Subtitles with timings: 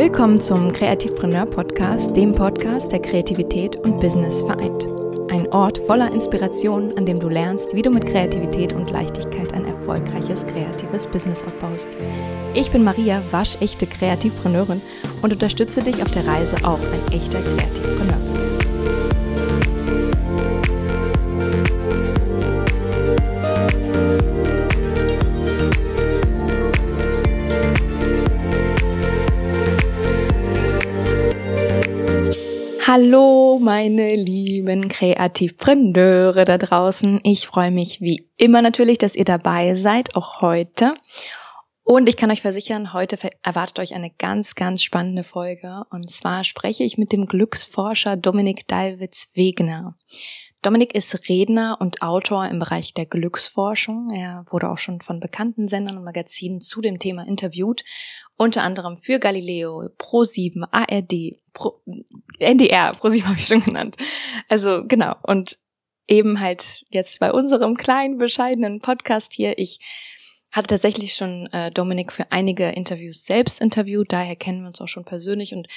[0.00, 4.86] Willkommen zum Kreativpreneur Podcast, dem Podcast, der Kreativität und Business vereint.
[5.30, 9.66] Ein Ort voller Inspiration, an dem du lernst, wie du mit Kreativität und Leichtigkeit ein
[9.66, 11.86] erfolgreiches kreatives Business aufbaust.
[12.54, 14.80] Ich bin Maria, waschechte Kreativpreneurin
[15.20, 18.99] und unterstütze dich auf der Reise, auch ein echter Kreativpreneur zu werden.
[32.92, 37.20] Hallo, meine lieben Kreativpreneure da draußen.
[37.22, 40.94] Ich freue mich wie immer natürlich, dass ihr dabei seid, auch heute.
[41.84, 45.84] Und ich kann euch versichern, heute erwartet euch eine ganz, ganz spannende Folge.
[45.90, 49.94] Und zwar spreche ich mit dem Glücksforscher Dominik Dalwitz-Wegner.
[50.62, 54.10] Dominik ist Redner und Autor im Bereich der Glücksforschung.
[54.10, 57.82] Er wurde auch schon von bekannten Sendern und Magazinen zu dem Thema interviewt,
[58.40, 61.80] unter anderem für Galileo, Pro7, ARD, Pro,
[62.38, 63.96] NDR, Pro7 habe ich schon genannt.
[64.48, 65.58] Also genau, und
[66.08, 69.58] eben halt jetzt bei unserem kleinen, bescheidenen Podcast hier.
[69.58, 69.78] Ich
[70.50, 74.88] hatte tatsächlich schon äh, Dominik für einige Interviews selbst interviewt, daher kennen wir uns auch
[74.88, 75.68] schon persönlich und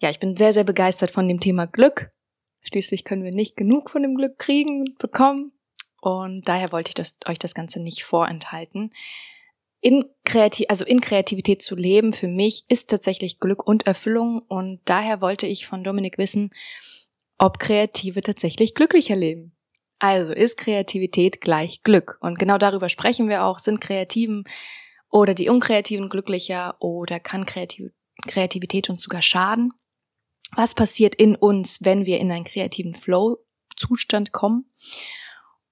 [0.00, 2.12] ja, ich bin sehr, sehr begeistert von dem Thema Glück
[2.62, 5.52] Schließlich können wir nicht genug von dem Glück kriegen und bekommen.
[6.00, 8.92] Und daher wollte ich das, euch das Ganze nicht vorenthalten.
[9.80, 14.40] In Kreativ also in Kreativität zu leben, für mich ist tatsächlich Glück und Erfüllung.
[14.48, 16.50] Und daher wollte ich von Dominik wissen,
[17.38, 19.56] ob Kreative tatsächlich glücklicher leben.
[20.00, 22.18] Also ist Kreativität gleich Glück?
[22.20, 23.58] Und genau darüber sprechen wir auch.
[23.58, 24.44] Sind Kreativen
[25.10, 29.72] oder die Unkreativen glücklicher oder kann Kreativität uns sogar schaden?
[30.54, 34.70] was passiert in uns, wenn wir in einen kreativen Flow-Zustand kommen.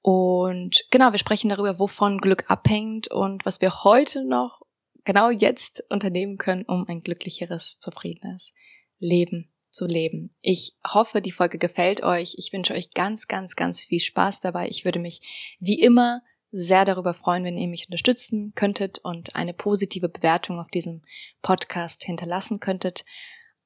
[0.06, 4.62] Und genau, wir sprechen darüber, wovon Glück abhängt und was wir heute noch
[5.02, 8.54] genau jetzt unternehmen können, um ein glücklicheres, zufriedenes
[9.00, 10.32] Leben zu leben.
[10.42, 12.36] Ich hoffe, die Folge gefällt euch.
[12.38, 14.68] Ich wünsche euch ganz, ganz, ganz viel Spaß dabei.
[14.68, 16.22] Ich würde mich wie immer
[16.52, 21.02] sehr darüber freuen, wenn ihr mich unterstützen könntet und eine positive Bewertung auf diesem
[21.42, 23.04] Podcast hinterlassen könntet.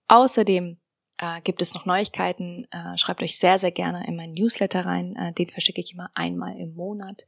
[0.09, 0.80] Außerdem
[1.21, 5.15] äh, gibt es noch Neuigkeiten, äh, schreibt euch sehr, sehr gerne in meinen Newsletter rein.
[5.17, 7.27] Äh, den verschicke ich immer einmal im Monat,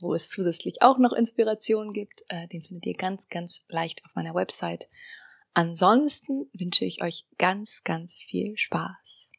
[0.00, 2.22] wo es zusätzlich auch noch Inspirationen gibt.
[2.28, 4.88] Äh, den findet ihr ganz, ganz leicht auf meiner Website.
[5.52, 9.30] Ansonsten wünsche ich euch ganz, ganz viel Spaß.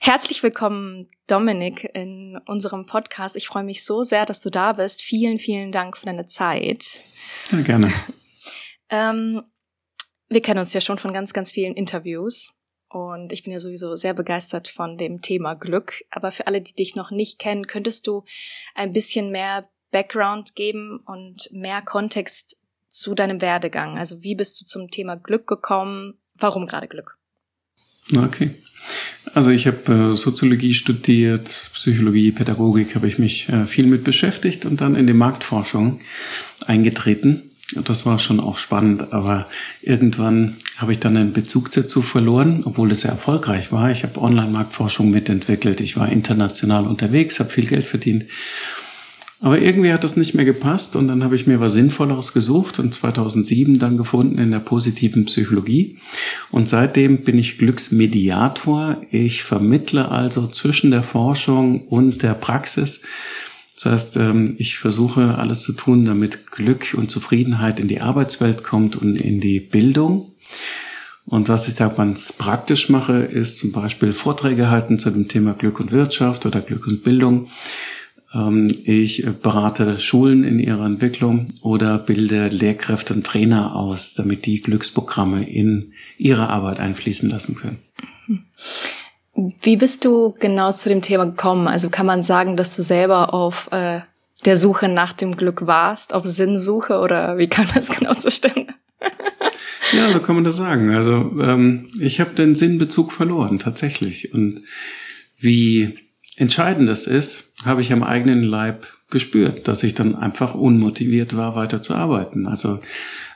[0.00, 3.36] Herzlich willkommen, Dominik, in unserem Podcast.
[3.36, 5.02] Ich freue mich so sehr, dass du da bist.
[5.02, 6.98] Vielen, vielen Dank für deine Zeit.
[7.52, 7.92] Ja, gerne.
[8.90, 9.44] ähm,
[10.28, 12.54] wir kennen uns ja schon von ganz, ganz vielen Interviews.
[12.90, 16.04] Und ich bin ja sowieso sehr begeistert von dem Thema Glück.
[16.10, 18.24] Aber für alle, die dich noch nicht kennen, könntest du
[18.74, 22.56] ein bisschen mehr Background geben und mehr Kontext
[22.88, 23.98] zu deinem Werdegang?
[23.98, 26.14] Also wie bist du zum Thema Glück gekommen?
[26.34, 27.18] Warum gerade Glück?
[28.16, 28.54] Okay.
[29.34, 31.44] Also ich habe äh, Soziologie studiert,
[31.74, 36.00] Psychologie, Pädagogik habe ich mich äh, viel mit beschäftigt und dann in die Marktforschung
[36.66, 39.46] eingetreten das war schon auch spannend, aber
[39.82, 43.90] irgendwann habe ich dann einen Bezug dazu verloren, obwohl es sehr erfolgreich war.
[43.90, 48.24] Ich habe Online-Marktforschung mitentwickelt, ich war international unterwegs, habe viel Geld verdient.
[49.40, 52.80] Aber irgendwie hat das nicht mehr gepasst und dann habe ich mir was Sinnvolleres gesucht
[52.80, 55.98] und 2007 dann gefunden in der positiven Psychologie.
[56.50, 59.00] Und seitdem bin ich Glücksmediator.
[59.12, 63.04] Ich vermittle also zwischen der Forschung und der Praxis
[63.80, 68.64] das heißt, ähm, ich versuche alles zu tun, damit Glück und Zufriedenheit in die Arbeitswelt
[68.64, 70.32] kommt und in die Bildung.
[71.26, 75.52] Und was ich da ganz praktisch mache, ist zum Beispiel Vorträge halten zu dem Thema
[75.54, 77.50] Glück und Wirtschaft oder Glück und Bildung.
[78.34, 84.60] Ähm, ich berate Schulen in ihrer Entwicklung oder bilde Lehrkräfte und Trainer aus, damit die
[84.60, 87.78] Glücksprogramme in ihre Arbeit einfließen lassen können.
[89.62, 91.68] Wie bist du genau zu dem Thema gekommen?
[91.68, 94.00] Also kann man sagen, dass du selber auf äh,
[94.44, 98.74] der Suche nach dem Glück warst, auf Sinnsuche oder wie kann man das genau zustande?
[99.92, 100.92] ja, so kann man das sagen.
[100.92, 104.34] Also ähm, ich habe den Sinnbezug verloren, tatsächlich.
[104.34, 104.62] Und
[105.38, 105.98] wie
[106.36, 111.54] entscheidend das ist, habe ich am eigenen Leib gespürt, dass ich dann einfach unmotiviert war,
[111.54, 112.48] weiter zu arbeiten.
[112.48, 112.80] Also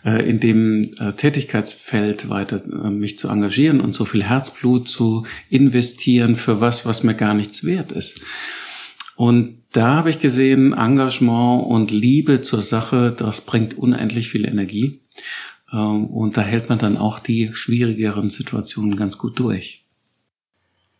[0.04, 5.26] äh, in dem äh, Tätigkeitsfeld weiter äh, mich zu engagieren und so viel Herzblut zu
[5.48, 8.22] investieren für was, was mir gar nichts wert ist.
[9.16, 15.00] Und da habe ich gesehen, Engagement und Liebe zur Sache, das bringt unendlich viel Energie.
[15.72, 19.84] Ähm, und da hält man dann auch die schwierigeren Situationen ganz gut durch.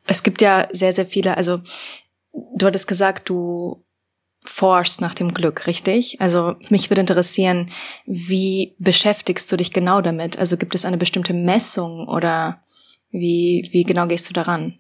[0.07, 1.61] Es gibt ja sehr, sehr viele, also
[2.33, 3.85] du hattest gesagt, du
[4.45, 6.21] forschst nach dem Glück, richtig?
[6.21, 7.71] Also mich würde interessieren,
[8.07, 10.39] wie beschäftigst du dich genau damit?
[10.39, 12.63] Also gibt es eine bestimmte Messung oder
[13.11, 14.75] wie, wie genau gehst du daran?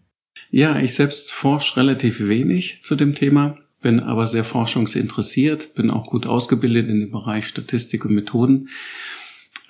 [0.50, 6.10] Ja, ich selbst forsche relativ wenig zu dem Thema, bin aber sehr forschungsinteressiert, bin auch
[6.10, 8.68] gut ausgebildet in dem Bereich Statistik und Methoden.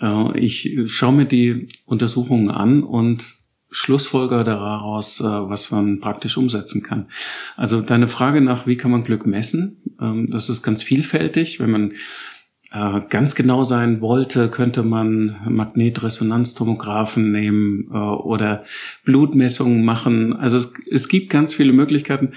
[0.00, 3.41] Äh, ich schaue mir die Untersuchungen an und
[3.72, 7.08] Schlussfolger daraus, äh, was man praktisch umsetzen kann.
[7.56, 11.58] Also deine Frage nach, wie kann man Glück messen, ähm, das ist ganz vielfältig.
[11.58, 11.92] Wenn man
[12.72, 18.64] äh, ganz genau sein wollte, könnte man Magnetresonanztomographen nehmen äh, oder
[19.04, 20.36] Blutmessungen machen.
[20.36, 22.32] Also es, es gibt ganz viele Möglichkeiten.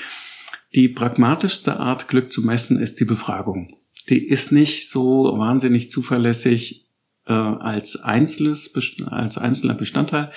[0.74, 3.76] Die pragmatischste Art, Glück zu messen, ist die Befragung.
[4.10, 6.84] Die ist nicht so wahnsinnig zuverlässig
[7.28, 8.72] als, einzelnes,
[9.08, 10.32] als einzelner Bestandteil.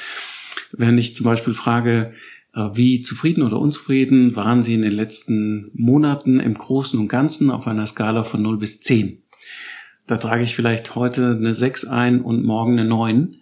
[0.72, 2.12] Wenn ich zum Beispiel frage,
[2.54, 7.50] äh, wie zufrieden oder unzufrieden waren Sie in den letzten Monaten im Großen und Ganzen
[7.50, 9.22] auf einer Skala von 0 bis 10?
[10.06, 13.36] Da trage ich vielleicht heute eine 6 ein und morgen eine 9.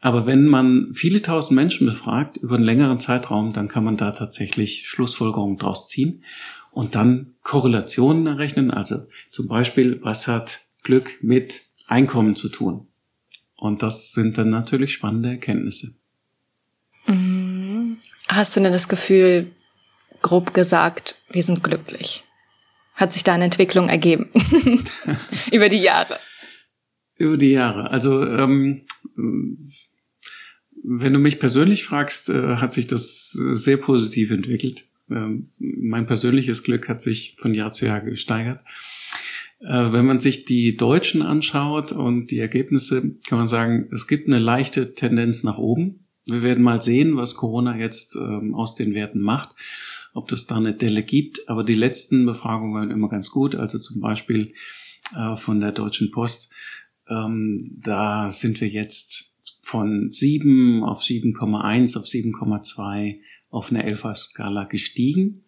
[0.00, 4.12] Aber wenn man viele tausend Menschen befragt über einen längeren Zeitraum, dann kann man da
[4.12, 6.22] tatsächlich Schlussfolgerungen draus ziehen
[6.70, 8.70] und dann Korrelationen errechnen.
[8.70, 12.86] Also zum Beispiel, was hat Glück mit Einkommen zu tun?
[13.56, 15.96] Und das sind dann natürlich spannende Erkenntnisse.
[18.28, 19.50] Hast du denn das Gefühl,
[20.22, 22.24] grob gesagt, wir sind glücklich?
[22.96, 24.30] hat sich da eine Entwicklung ergeben
[25.52, 26.18] über die Jahre?
[27.18, 27.90] Über die Jahre.
[27.90, 28.82] Also ähm,
[30.82, 34.88] wenn du mich persönlich fragst, äh, hat sich das sehr positiv entwickelt.
[35.10, 38.60] Ähm, mein persönliches Glück hat sich von Jahr zu Jahr gesteigert.
[39.60, 44.26] Äh, wenn man sich die Deutschen anschaut und die Ergebnisse, kann man sagen, es gibt
[44.26, 46.05] eine leichte Tendenz nach oben.
[46.26, 49.54] Wir werden mal sehen, was Corona jetzt ähm, aus den Werten macht
[50.16, 51.48] ob das da eine Delle gibt.
[51.48, 53.54] Aber die letzten Befragungen waren immer ganz gut.
[53.54, 54.54] Also zum Beispiel
[55.14, 56.52] äh, von der Deutschen Post.
[57.08, 63.20] Ähm, da sind wir jetzt von 7 auf 7,1 auf 7,2
[63.50, 65.44] auf eine 11er Skala gestiegen.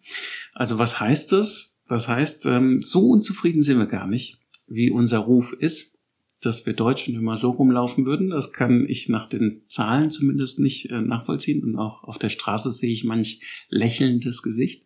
[0.53, 1.83] Also was heißt das?
[1.87, 4.37] Das heißt, ähm, so unzufrieden sind wir gar nicht,
[4.67, 5.98] wie unser Ruf ist
[6.41, 8.29] dass wir Deutschen immer so rumlaufen würden.
[8.29, 11.63] Das kann ich nach den Zahlen zumindest nicht äh, nachvollziehen.
[11.63, 14.85] Und auch auf der Straße sehe ich manch lächelndes Gesicht.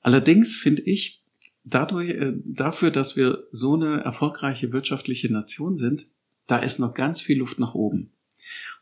[0.00, 1.24] Allerdings finde ich,
[1.64, 6.08] dadurch, äh, dafür, dass wir so eine erfolgreiche wirtschaftliche Nation sind,
[6.46, 8.12] da ist noch ganz viel Luft nach oben.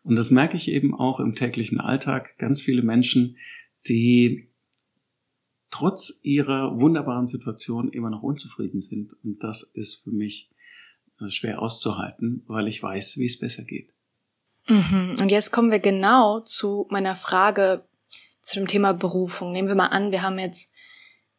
[0.03, 2.37] Und das merke ich eben auch im täglichen Alltag.
[2.39, 3.37] Ganz viele Menschen,
[3.87, 4.49] die
[5.71, 9.15] trotz ihrer wunderbaren Situation immer noch unzufrieden sind.
[9.23, 10.50] Und das ist für mich
[11.29, 13.93] schwer auszuhalten, weil ich weiß, wie es besser geht.
[14.67, 15.17] Mhm.
[15.21, 17.85] Und jetzt kommen wir genau zu meiner Frage
[18.41, 19.53] zu dem Thema Berufung.
[19.53, 20.73] Nehmen wir mal an, wir haben jetzt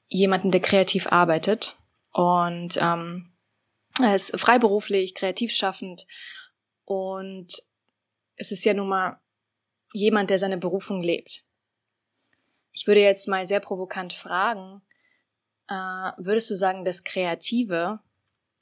[0.07, 1.77] jemanden, der kreativ arbeitet
[2.11, 3.31] und ähm,
[4.01, 6.05] er ist freiberuflich, kreativ schaffend
[6.85, 7.47] und
[8.35, 9.19] es ist ja nun mal
[9.93, 11.43] jemand, der seine Berufung lebt.
[12.73, 14.81] Ich würde jetzt mal sehr provokant fragen,
[15.67, 17.99] äh, würdest du sagen, dass Kreative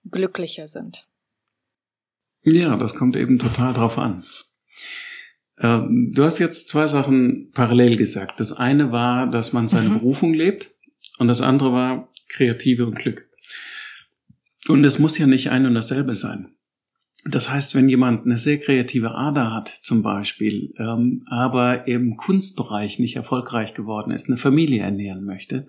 [0.09, 1.07] glücklicher sind?
[2.43, 4.23] Ja, das kommt eben total drauf an.
[5.57, 5.81] Äh,
[6.11, 8.39] du hast jetzt zwei Sachen parallel gesagt.
[8.39, 9.99] Das eine war, dass man seine mhm.
[9.99, 10.73] Berufung lebt
[11.17, 13.29] und das andere war Kreative und Glück.
[14.67, 16.55] Und es muss ja nicht ein und dasselbe sein.
[17.25, 22.97] Das heißt, wenn jemand eine sehr kreative Ader hat, zum Beispiel, ähm, aber im Kunstbereich
[22.97, 25.67] nicht erfolgreich geworden ist, eine Familie ernähren möchte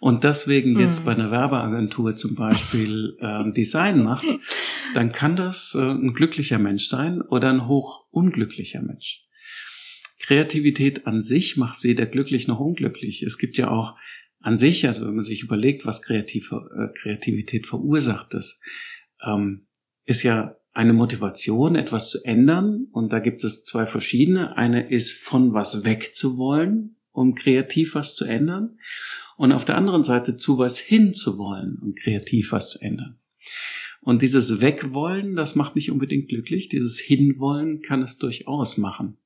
[0.00, 0.80] und deswegen hm.
[0.80, 4.26] jetzt bei einer Werbeagentur zum Beispiel ähm, Design macht,
[4.94, 9.22] dann kann das äh, ein glücklicher Mensch sein oder ein hoch unglücklicher Mensch.
[10.18, 13.22] Kreativität an sich macht weder glücklich noch unglücklich.
[13.22, 13.96] Es gibt ja auch
[14.40, 18.60] an sich, also wenn man sich überlegt, was Kreativ äh, Kreativität verursacht, das
[19.24, 19.66] ähm,
[20.04, 22.86] ist ja eine Motivation, etwas zu ändern.
[22.90, 24.56] Und da gibt es zwei verschiedene.
[24.56, 28.78] Eine ist von was wegzuwollen, um kreativ was zu ändern.
[29.36, 33.18] Und auf der anderen Seite zu was hinzuwollen, um kreativ was zu ändern.
[34.00, 36.70] Und dieses Wegwollen, das macht nicht unbedingt glücklich.
[36.70, 39.18] Dieses Hinwollen kann es durchaus machen.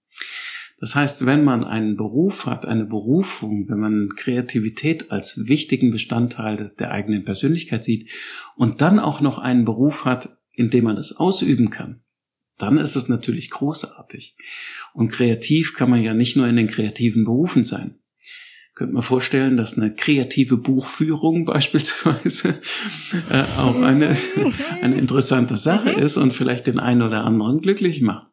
[0.80, 6.73] Das heißt, wenn man einen Beruf hat, eine Berufung, wenn man Kreativität als wichtigen Bestandteil
[6.80, 8.11] der eigenen Persönlichkeit sieht
[8.56, 12.02] und dann auch noch einen Beruf hat, indem man es ausüben kann,
[12.58, 14.37] dann ist es natürlich großartig.
[14.92, 17.99] Und kreativ kann man ja nicht nur in den kreativen Berufen sein.
[18.75, 22.61] Könnte man vorstellen, dass eine kreative Buchführung beispielsweise
[23.30, 24.16] äh, auch eine,
[24.80, 26.02] eine interessante Sache mhm.
[26.02, 28.26] ist und vielleicht den einen oder anderen glücklich macht.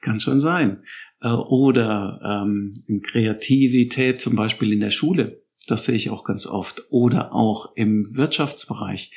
[0.00, 0.82] Kann schon sein.
[1.20, 2.72] Äh, oder ähm,
[3.02, 5.42] Kreativität zum Beispiel in der Schule.
[5.66, 6.84] Das sehe ich auch ganz oft.
[6.90, 9.10] Oder auch im Wirtschaftsbereich,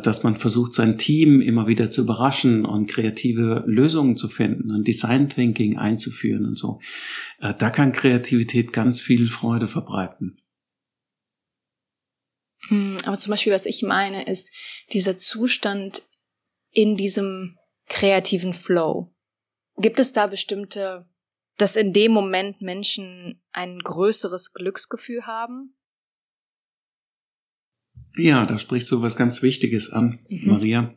[0.00, 4.86] dass man versucht, sein Team immer wieder zu überraschen und kreative Lösungen zu finden und
[4.86, 6.80] Design Thinking einzuführen und so.
[7.40, 10.40] Äh, da kann Kreativität ganz viel Freude verbreiten.
[12.68, 14.50] Hm, aber zum Beispiel, was ich meine, ist
[14.92, 16.02] dieser Zustand
[16.70, 17.56] in diesem
[17.86, 19.14] kreativen Flow.
[19.76, 21.06] Gibt es da bestimmte
[21.58, 25.76] dass in dem Moment Menschen ein größeres Glücksgefühl haben?
[28.16, 30.50] Ja, da sprichst du was ganz Wichtiges an, mhm.
[30.50, 30.94] Maria.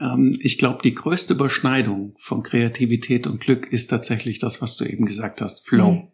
[0.00, 4.84] Ähm, ich glaube, die größte Überschneidung von Kreativität und Glück ist tatsächlich das, was du
[4.84, 5.92] eben gesagt hast, Flow.
[5.92, 6.08] Mhm.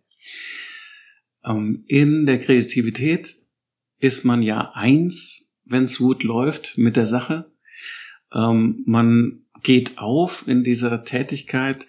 [1.45, 3.37] Ähm, in der Kreativität
[3.99, 7.53] ist man ja eins, wenn es gut läuft mit der Sache.
[8.33, 11.87] Ähm, man geht auf in dieser Tätigkeit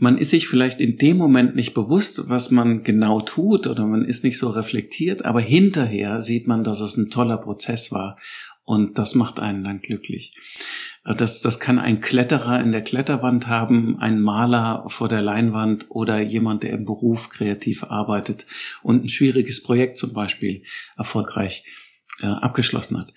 [0.00, 4.04] man ist sich vielleicht in dem Moment nicht bewusst, was man genau tut oder man
[4.04, 8.18] ist nicht so reflektiert, aber hinterher sieht man, dass es ein toller Prozess war
[8.64, 10.34] und das macht einen dann glücklich.
[11.04, 16.20] Das, das kann ein Kletterer in der Kletterwand haben, ein Maler vor der Leinwand oder
[16.20, 18.46] jemand, der im Beruf kreativ arbeitet
[18.82, 20.62] und ein schwieriges Projekt zum Beispiel
[20.96, 21.64] erfolgreich
[22.20, 23.12] äh, abgeschlossen hat.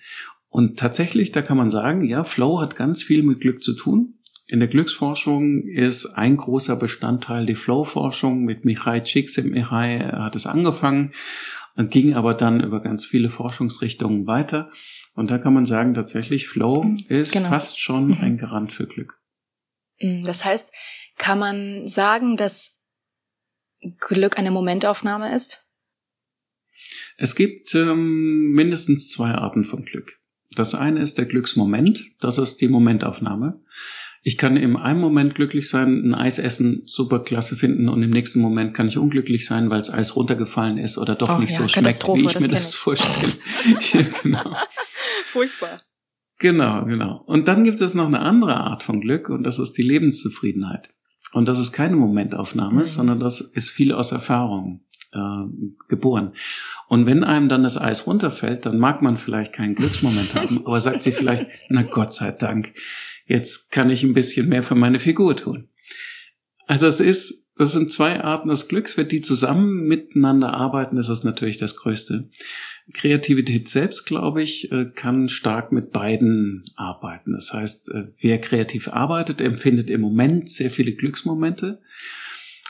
[0.48, 4.13] Und tatsächlich, da kann man sagen, ja, Flow hat ganz viel mit Glück zu tun.
[4.46, 8.44] In der Glücksforschung ist ein großer Bestandteil die Flow-Forschung.
[8.44, 11.12] Mit Michai Csikszentmihalyi hat es angefangen,
[11.76, 14.70] ging aber dann über ganz viele Forschungsrichtungen weiter.
[15.14, 17.48] Und da kann man sagen, tatsächlich, Flow mhm, ist genau.
[17.48, 18.18] fast schon mhm.
[18.20, 19.20] ein Garant für Glück.
[20.00, 20.72] Mhm, das heißt,
[21.16, 22.78] kann man sagen, dass
[23.98, 25.64] Glück eine Momentaufnahme ist?
[27.16, 30.20] Es gibt ähm, mindestens zwei Arten von Glück.
[30.56, 33.60] Das eine ist der Glücksmoment, das ist die Momentaufnahme.
[34.26, 38.08] Ich kann im einen Moment glücklich sein, ein Eis essen, super klasse finden und im
[38.08, 41.52] nächsten Moment kann ich unglücklich sein, weil das Eis runtergefallen ist oder doch oh, nicht
[41.52, 42.76] ja, so schmeckt, wie ich mir das ich.
[42.76, 43.34] vorstelle.
[43.92, 44.56] ja, genau.
[45.26, 45.82] Furchtbar.
[46.38, 47.22] Genau, genau.
[47.26, 50.94] Und dann gibt es noch eine andere Art von Glück und das ist die Lebenszufriedenheit.
[51.34, 52.86] Und das ist keine Momentaufnahme, mhm.
[52.86, 54.80] sondern das ist viel aus Erfahrung
[55.12, 55.44] äh,
[55.88, 56.32] geboren.
[56.88, 60.80] Und wenn einem dann das Eis runterfällt, dann mag man vielleicht keinen Glücksmoment haben, aber
[60.80, 62.72] sagt sie vielleicht, na Gott sei Dank,
[63.26, 65.68] jetzt kann ich ein bisschen mehr für meine Figur tun.
[66.66, 68.96] Also es ist, das sind zwei Arten des Glücks.
[68.96, 72.30] Wenn die zusammen miteinander arbeiten, ist das natürlich das Größte.
[72.92, 77.32] Kreativität selbst, glaube ich, äh, kann stark mit beiden arbeiten.
[77.32, 81.80] Das heißt, äh, wer kreativ arbeitet, empfindet im Moment sehr viele Glücksmomente.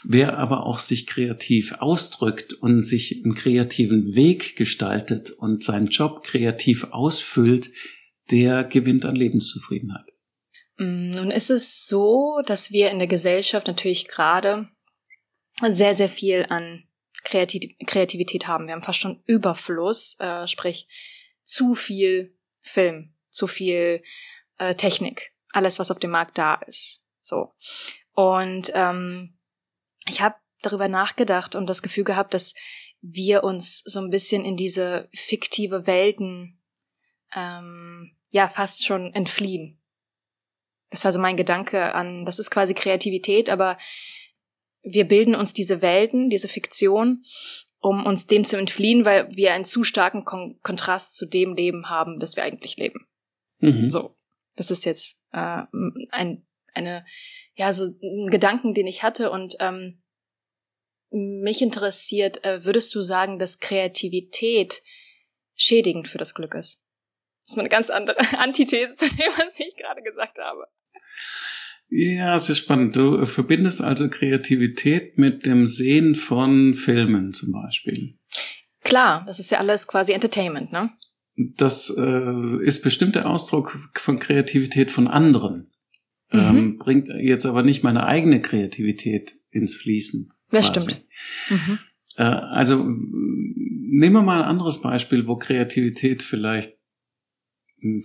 [0.05, 6.23] Wer aber auch sich kreativ ausdrückt und sich einen kreativen Weg gestaltet und seinen Job
[6.23, 7.71] kreativ ausfüllt,
[8.31, 10.14] der gewinnt an Lebenszufriedenheit.
[10.77, 14.69] Mm, nun ist es so, dass wir in der Gesellschaft natürlich gerade
[15.61, 16.85] sehr, sehr viel an
[17.25, 18.67] Kreativität haben.
[18.67, 20.89] Wir haben fast schon Überfluss, äh, sprich
[21.43, 24.03] zu viel Film, zu viel
[24.59, 27.05] äh, Technik, alles, was auf dem Markt da ist.
[27.21, 27.55] So.
[28.13, 29.39] Und ähm,
[30.07, 32.55] ich habe darüber nachgedacht und das Gefühl gehabt, dass
[33.01, 36.63] wir uns so ein bisschen in diese fiktive Welten
[37.35, 39.81] ähm, ja fast schon entfliehen.
[40.95, 43.79] Das war so mein Gedanke an, das ist quasi Kreativität, aber
[44.83, 47.25] wir bilden uns diese Welten, diese Fiktion,
[47.81, 51.91] um uns dem zu entfliehen, weil wir einen zu starken Kon Kontrast zu dem Leben
[51.91, 53.07] haben, das wir eigentlich leben.
[53.59, 53.89] Mhm.
[53.89, 54.17] So,
[54.57, 55.63] das ist jetzt äh,
[56.11, 57.05] ein, eine,
[57.57, 60.03] ja, so ein Gedanken, den ich hatte und ähm,
[61.11, 64.83] mich interessiert, äh, würdest du sagen, dass Kreativität
[65.55, 66.85] schädigend für das Glück ist?
[67.45, 70.69] Das ist mal eine ganz andere Antithese zu dem, was ich gerade gesagt habe.
[71.89, 72.97] Ja, es ist spannend.
[72.97, 78.19] Du verbindest also Kreativität mit dem Sehen von Filmen zum Beispiel.
[78.83, 80.91] Klar, das ist ja alles quasi Entertainment, ne?
[81.37, 85.71] Das äh, ist bestimmt der Ausdruck von Kreativität von anderen.
[86.33, 86.41] Mhm.
[86.41, 90.29] Ähm, bringt jetzt aber nicht meine eigene Kreativität ins Fließen.
[90.51, 90.91] Das quasi.
[90.91, 91.05] stimmt.
[91.51, 91.79] Mhm.
[92.17, 96.77] Äh, also nehmen wir mal ein anderes Beispiel, wo Kreativität vielleicht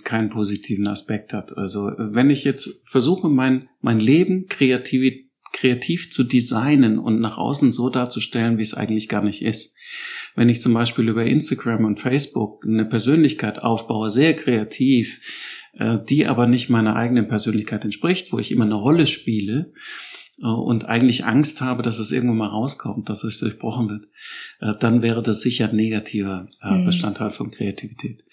[0.04, 1.58] keinen positiven Aspekt hat.
[1.58, 5.14] Also wenn ich jetzt versuche, mein, mein Leben kreativ,
[5.54, 9.76] kreativ zu designen und nach außen so darzustellen, wie es eigentlich gar nicht ist.
[10.36, 15.20] Wenn ich zum Beispiel über Instagram und Facebook eine Persönlichkeit aufbaue, sehr kreativ,
[15.74, 19.74] äh, die aber nicht meiner eigenen Persönlichkeit entspricht, wo ich immer eine Rolle spiele,
[20.48, 24.08] und eigentlich Angst habe, dass es irgendwann mal rauskommt, dass es durchbrochen wird,
[24.62, 26.86] äh, dann wäre das sicher ein negativer mhm.
[26.86, 28.24] Bestandteil von Kreativität.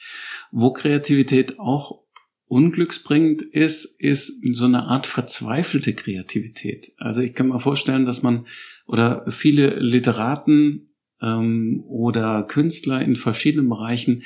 [0.51, 2.03] Wo Kreativität auch
[2.49, 6.93] unglücksbringend ist, ist so eine Art verzweifelte Kreativität.
[6.99, 8.47] Also ich kann mir vorstellen, dass man
[8.87, 14.23] oder viele Literaten ähm, oder Künstler in verschiedenen Bereichen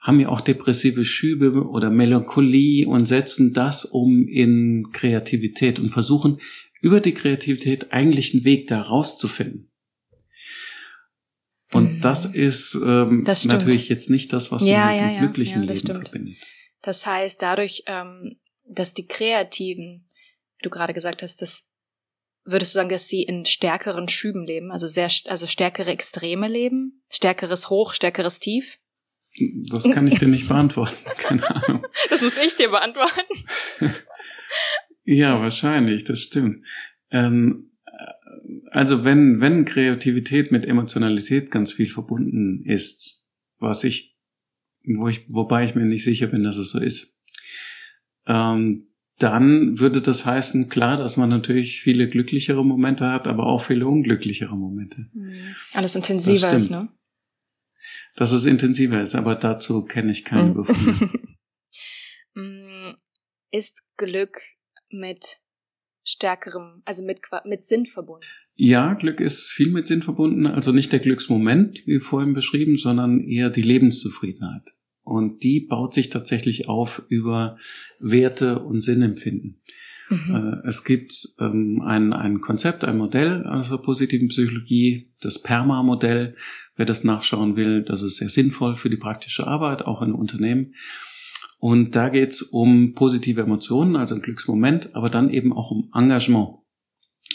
[0.00, 6.38] haben ja auch depressive Schübe oder Melancholie und setzen das um in Kreativität und versuchen
[6.82, 9.70] über die Kreativität eigentlich einen Weg da rauszufinden.
[11.70, 12.00] Und mhm.
[12.00, 15.68] das ist ähm, das natürlich jetzt nicht das, was ja, man mit einem glücklichen ja,
[15.68, 16.08] Leben stimmt.
[16.08, 16.36] verbindet.
[16.82, 18.36] Das heißt, dadurch, ähm,
[18.68, 20.06] dass die Kreativen,
[20.58, 21.68] wie du gerade gesagt hast, dass
[22.44, 27.04] würdest du sagen, dass sie in stärkeren Schüben leben, also sehr, also stärkere Extreme leben,
[27.08, 28.80] stärkeres Hoch, stärkeres Tief?
[29.70, 31.86] Das kann ich dir nicht beantworten, keine Ahnung.
[32.10, 33.20] Das muss ich dir beantworten.
[35.12, 36.64] ja, wahrscheinlich, das stimmt.
[37.10, 37.72] Ähm,
[38.70, 43.24] also wenn, wenn Kreativität mit Emotionalität ganz viel verbunden ist,
[43.58, 44.16] was ich,
[44.84, 47.18] wo ich, wobei ich mir nicht sicher bin, dass es so ist,
[48.26, 48.88] ähm,
[49.18, 53.86] dann würde das heißen, klar, dass man natürlich viele glücklichere Momente hat, aber auch viele
[53.86, 55.08] unglücklichere Momente.
[55.12, 55.54] Mhm.
[55.74, 56.88] Alles intensiver ist, ne?
[58.16, 60.54] Dass es intensiver ist, aber dazu kenne ich keine mhm.
[60.54, 61.10] Befunde.
[62.34, 62.94] Mm,
[63.50, 64.38] ist Glück
[64.92, 65.38] mit
[66.04, 68.26] stärkerem, also mit, mit Sinn verbunden?
[68.54, 70.46] Ja, Glück ist viel mit Sinn verbunden.
[70.46, 74.74] Also nicht der Glücksmoment, wie vorhin beschrieben, sondern eher die Lebenszufriedenheit.
[75.02, 77.56] Und die baut sich tatsächlich auf über
[77.98, 79.62] Werte und Sinnempfinden.
[80.10, 80.34] Mhm.
[80.34, 86.36] Äh, es gibt ähm, ein, ein Konzept, ein Modell aus der positiven Psychologie, das PERMA-Modell.
[86.76, 90.74] Wer das nachschauen will, das ist sehr sinnvoll für die praktische Arbeit, auch in Unternehmen.
[91.62, 96.58] Und da geht's um positive Emotionen, also ein Glücksmoment, aber dann eben auch um Engagement,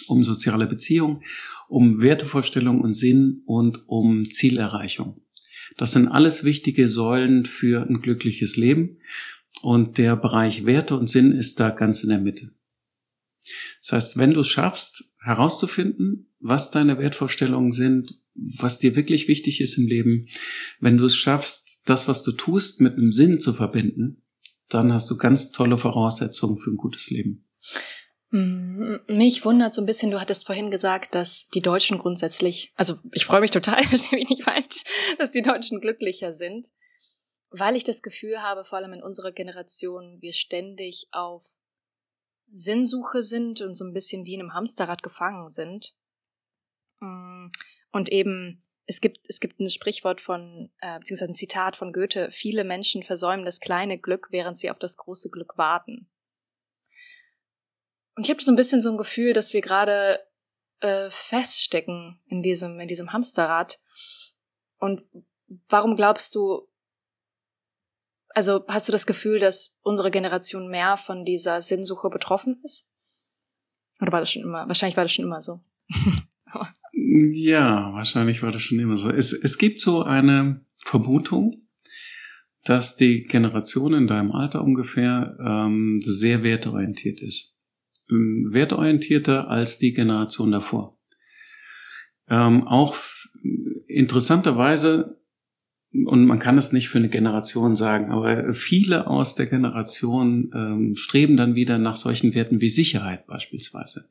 [0.07, 1.21] um soziale Beziehung,
[1.69, 5.15] um Wertevorstellung und Sinn und um Zielerreichung.
[5.77, 8.97] Das sind alles wichtige Säulen für ein glückliches Leben.
[9.61, 12.51] Und der Bereich Werte und Sinn ist da ganz in der Mitte.
[13.79, 19.61] Das heißt, wenn du es schaffst, herauszufinden, was deine Wertvorstellungen sind, was dir wirklich wichtig
[19.61, 20.27] ist im Leben,
[20.81, 24.23] wenn du es schaffst, das, was du tust, mit einem Sinn zu verbinden,
[24.69, 27.47] dann hast du ganz tolle Voraussetzungen für ein gutes Leben.
[28.31, 32.95] Hm, mich wundert so ein bisschen, du hattest vorhin gesagt, dass die Deutschen grundsätzlich, also
[33.13, 34.83] ich freue mich total, verstehe mich nicht falsch,
[35.17, 36.73] dass die Deutschen glücklicher sind,
[37.49, 41.45] weil ich das Gefühl habe, vor allem in unserer Generation, wir ständig auf
[42.51, 45.95] Sinnsuche sind und so ein bisschen wie in einem Hamsterrad gefangen sind.
[46.99, 47.51] Hm,
[47.91, 52.31] und eben, es gibt, es gibt ein Sprichwort von, äh, beziehungsweise ein Zitat von Goethe,
[52.31, 56.09] viele Menschen versäumen das kleine Glück, während sie auf das große Glück warten.
[58.15, 60.25] Und ich habe so ein bisschen so ein Gefühl, dass wir gerade
[60.79, 63.79] äh, feststecken in diesem, in diesem Hamsterrad.
[64.79, 65.03] Und
[65.67, 66.67] warum glaubst du,
[68.29, 72.89] also hast du das Gefühl, dass unsere Generation mehr von dieser Sinnsuche betroffen ist?
[73.99, 74.67] Oder war das schon immer?
[74.67, 75.59] Wahrscheinlich war das schon immer so.
[76.99, 79.09] ja, wahrscheinlich war das schon immer so.
[79.09, 81.67] Es, es gibt so eine Vermutung,
[82.63, 87.57] dass die Generation in deinem Alter ungefähr ähm, sehr wertorientiert ist.
[88.09, 90.99] Ähm, wertorientierter als die Generation davor.
[92.29, 92.95] Ähm, auch
[93.87, 95.16] interessanterweise,
[95.93, 100.95] und man kann es nicht für eine Generation sagen, aber viele aus der Generation ähm,
[100.95, 104.05] streben dann wieder nach solchen Werten wie Sicherheit beispielsweise,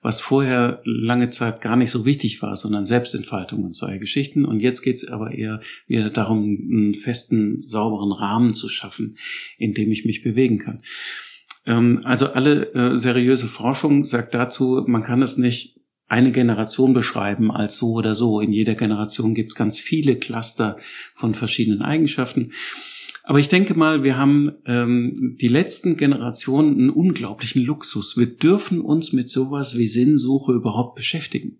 [0.00, 4.44] was vorher lange Zeit gar nicht so wichtig war, sondern Selbstentfaltung und solche Geschichten.
[4.44, 9.18] Und jetzt geht es aber eher wieder darum, einen festen, sauberen Rahmen zu schaffen,
[9.58, 10.82] in dem ich mich bewegen kann.
[11.66, 15.77] Ähm, also alle äh, seriöse Forschung sagt dazu, man kann es nicht
[16.08, 18.40] eine Generation beschreiben als so oder so.
[18.40, 20.76] In jeder Generation gibt es ganz viele Cluster
[21.14, 22.52] von verschiedenen Eigenschaften.
[23.22, 28.16] Aber ich denke mal, wir haben ähm, die letzten Generationen einen unglaublichen Luxus.
[28.16, 31.57] Wir dürfen uns mit sowas wie Sinnsuche überhaupt beschäftigen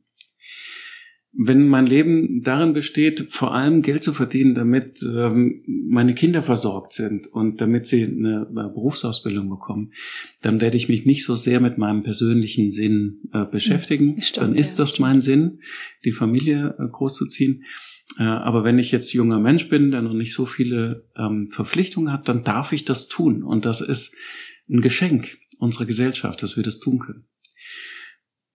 [1.40, 6.92] wenn mein Leben darin besteht, vor allem Geld zu verdienen, damit ähm, meine Kinder versorgt
[6.92, 9.92] sind und damit sie eine Berufsausbildung bekommen,
[10.42, 14.20] dann werde ich mich nicht so sehr mit meinem persönlichen Sinn äh, beschäftigen.
[14.20, 15.61] Stimmt, dann ist ja, das mein Sinn,
[16.05, 17.62] die Familie äh, großzuziehen.
[18.18, 22.12] Äh, aber wenn ich jetzt junger Mensch bin, der noch nicht so viele ähm, Verpflichtungen
[22.12, 23.44] hat, dann darf ich das tun.
[23.44, 24.16] Und das ist
[24.68, 27.29] ein Geschenk unserer Gesellschaft, dass wir das tun können.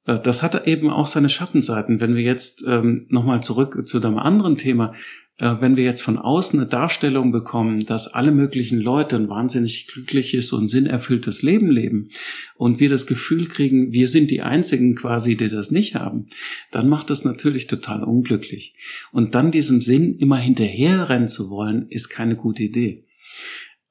[0.06, 2.02] Äh, das hat eben auch seine Schattenseiten.
[2.02, 4.94] Wenn wir jetzt ähm, nochmal zurück zu einem anderen Thema,
[5.40, 9.88] äh, wenn wir jetzt von außen eine Darstellung bekommen, dass alle möglichen Leute ein wahnsinnig
[9.88, 12.10] glückliches und sinnerfülltes Leben leben
[12.56, 16.28] und wir das Gefühl kriegen, wir sind die Einzigen quasi, die das nicht haben,
[16.72, 18.76] dann macht das natürlich total unglücklich.
[19.12, 23.06] Und dann diesem Sinn immer hinterherrennen zu wollen, ist keine gute Idee.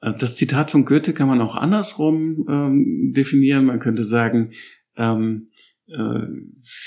[0.01, 3.64] Äh, das Zitat von Goethe kann man auch andersrum ähm, definieren.
[3.64, 4.53] Man könnte sagen,
[4.96, 5.48] ähm,
[5.93, 6.27] äh,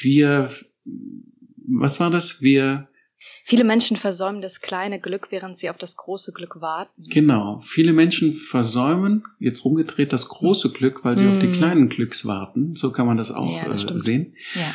[0.02, 0.50] wir,
[1.68, 2.41] was war das?
[2.41, 2.89] Wir
[3.44, 7.04] Viele Menschen versäumen das kleine Glück, während sie auf das große Glück warten.
[7.10, 7.60] Genau.
[7.60, 11.30] Viele Menschen versäumen, jetzt rumgedreht, das große Glück, weil sie mm.
[11.30, 12.74] auf die kleinen Glücks warten.
[12.76, 14.36] So kann man das auch ja, das äh, sehen.
[14.56, 14.74] Ja.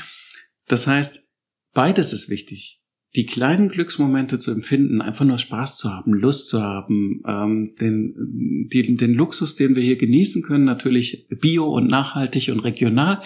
[0.69, 1.33] Das heißt,
[1.75, 2.80] beides ist wichtig
[3.16, 8.68] die kleinen Glücksmomente zu empfinden, einfach nur Spaß zu haben, Lust zu haben, ähm, den,
[8.73, 13.20] den, den Luxus, den wir hier genießen können, natürlich bio und nachhaltig und regional,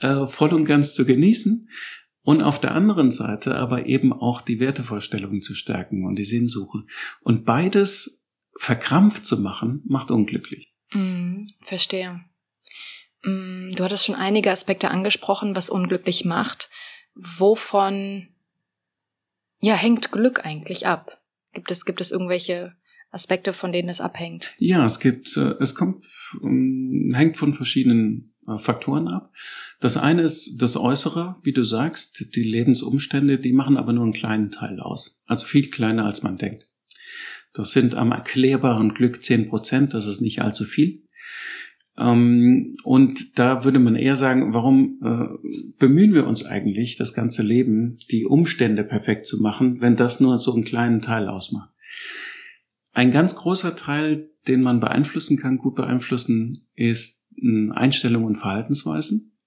[0.00, 1.68] äh, voll und ganz zu genießen.
[2.24, 6.84] Und auf der anderen Seite aber eben auch die Wertevorstellungen zu stärken und die Sehnsuche.
[7.22, 10.72] Und beides verkrampft zu machen, macht unglücklich.
[10.92, 12.20] Mm, verstehe.
[13.24, 16.70] Mm, du hattest schon einige Aspekte angesprochen, was unglücklich macht.
[17.14, 18.28] Wovon
[19.62, 21.22] ja, hängt Glück eigentlich ab?
[21.54, 22.74] Gibt es, gibt es irgendwelche
[23.10, 24.54] Aspekte, von denen es abhängt?
[24.58, 26.04] Ja, es gibt, äh, es kommt,
[26.42, 29.32] hängt von verschiedenen äh, Faktoren ab.
[29.80, 34.12] Das eine ist das Äußere, wie du sagst, die Lebensumstände, die machen aber nur einen
[34.12, 35.22] kleinen Teil aus.
[35.26, 36.68] Also viel kleiner, als man denkt.
[37.52, 41.01] Das sind am erklärbaren Glück zehn Prozent, das ist nicht allzu viel.
[41.96, 47.42] Ähm, und da würde man eher sagen, warum äh, bemühen wir uns eigentlich, das ganze
[47.42, 51.70] Leben, die Umstände perfekt zu machen, wenn das nur so einen kleinen Teil ausmacht?
[52.92, 57.26] Ein ganz großer Teil, den man beeinflussen kann, gut beeinflussen, ist
[57.70, 59.38] Einstellungen und Verhaltensweisen.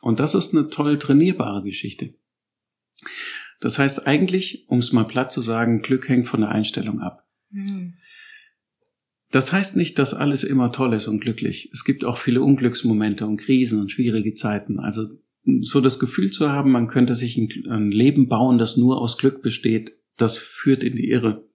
[0.00, 2.14] Und das ist eine toll trainierbare Geschichte.
[3.60, 7.24] Das heißt eigentlich, um es mal platt zu sagen, Glück hängt von der Einstellung ab.
[7.50, 7.94] Mhm.
[9.34, 11.68] Das heißt nicht, dass alles immer toll ist und glücklich.
[11.72, 14.78] Es gibt auch viele Unglücksmomente und Krisen und schwierige Zeiten.
[14.78, 15.08] Also
[15.60, 19.42] so das Gefühl zu haben, man könnte sich ein, Leben bauen, das nur aus Glück
[19.42, 21.48] besteht, das führt in die Irre.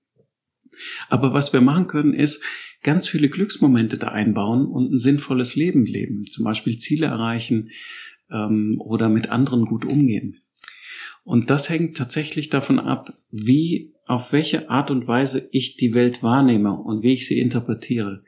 [1.08, 2.44] Aber was wir machen können, ist
[2.84, 6.26] ganz viele Glücksmomente da einbauen und ein sinnvolles Leben leben.
[6.26, 7.70] Zum Beispiel Ziele erreichen
[8.30, 10.42] ähm, oder mit anderen gut umgehen.
[11.24, 16.24] Und das hängt tatsächlich davon ab, wie, auf welche Art und Weise ich die Welt
[16.24, 18.24] wahrnehme und wie ich sie interpretiere.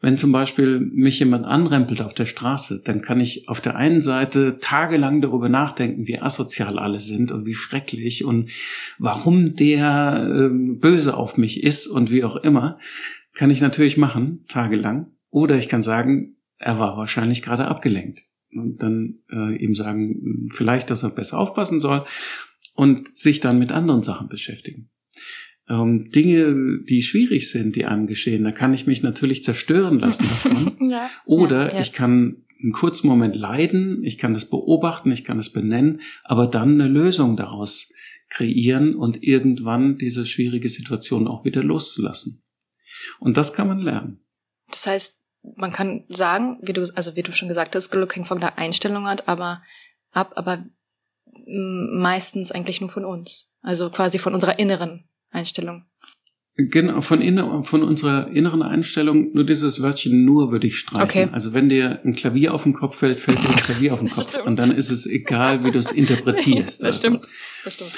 [0.00, 4.02] Wenn zum Beispiel mich jemand anrempelt auf der Straße, dann kann ich auf der einen
[4.02, 8.50] Seite tagelang darüber nachdenken, wie asozial alle sind und wie schrecklich und
[8.98, 12.78] warum der äh, böse auf mich ist und wie auch immer.
[13.32, 15.06] Kann ich natürlich machen, tagelang.
[15.30, 18.20] Oder ich kann sagen, er war wahrscheinlich gerade abgelenkt
[18.52, 22.04] und dann äh, ihm sagen, vielleicht, dass er besser aufpassen soll
[22.74, 24.90] und sich dann mit anderen Sachen beschäftigen.
[25.68, 30.28] Ähm, Dinge, die schwierig sind, die einem geschehen, da kann ich mich natürlich zerstören lassen
[30.28, 30.76] davon.
[30.90, 31.80] ja, Oder ja, ja.
[31.80, 36.46] ich kann einen kurzen Moment leiden, ich kann das beobachten, ich kann es benennen, aber
[36.46, 37.92] dann eine Lösung daraus
[38.28, 42.42] kreieren und irgendwann diese schwierige Situation auch wieder loszulassen.
[43.20, 44.24] Und das kann man lernen.
[44.70, 45.22] Das heißt,
[45.56, 48.58] man kann sagen, wie du, also wie du schon gesagt hast, Glück hängt von der
[48.58, 49.62] Einstellung ab, aber
[50.10, 50.64] ab, aber
[51.46, 53.50] meistens eigentlich nur von uns.
[53.60, 55.84] Also quasi von unserer inneren Einstellung.
[56.56, 61.04] Genau, von, inner, von unserer inneren Einstellung, nur dieses Wörtchen nur würde ich streichen.
[61.04, 61.28] Okay.
[61.32, 64.08] Also wenn dir ein Klavier auf den Kopf fällt, fällt dir ein Klavier auf den
[64.10, 64.36] Kopf.
[64.44, 66.82] Und dann ist es egal, wie du es interpretierst.
[66.82, 67.00] das also.
[67.00, 67.28] stimmt.
[67.64, 67.92] Das stimmt.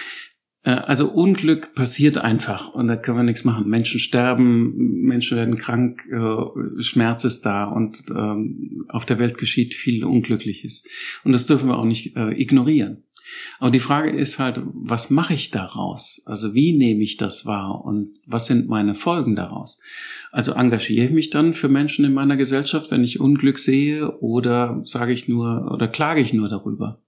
[0.67, 3.69] Äh, also Unglück passiert einfach und da können wir nichts machen.
[3.69, 9.75] Menschen sterben, Menschen werden krank, äh, Schmerz ist da und ähm, auf der Welt geschieht
[9.75, 10.87] viel Unglückliches.
[11.25, 13.05] Und das dürfen wir auch nicht äh, ignorieren.
[13.59, 16.23] Aber die Frage ist halt, was mache ich daraus?
[16.27, 19.81] Also wie nehme ich das wahr und was sind meine Folgen daraus?
[20.31, 24.81] Also engagiere ich mich dann für Menschen in meiner Gesellschaft, wenn ich Unglück sehe oder
[24.85, 27.03] sage ich nur oder klage ich nur darüber?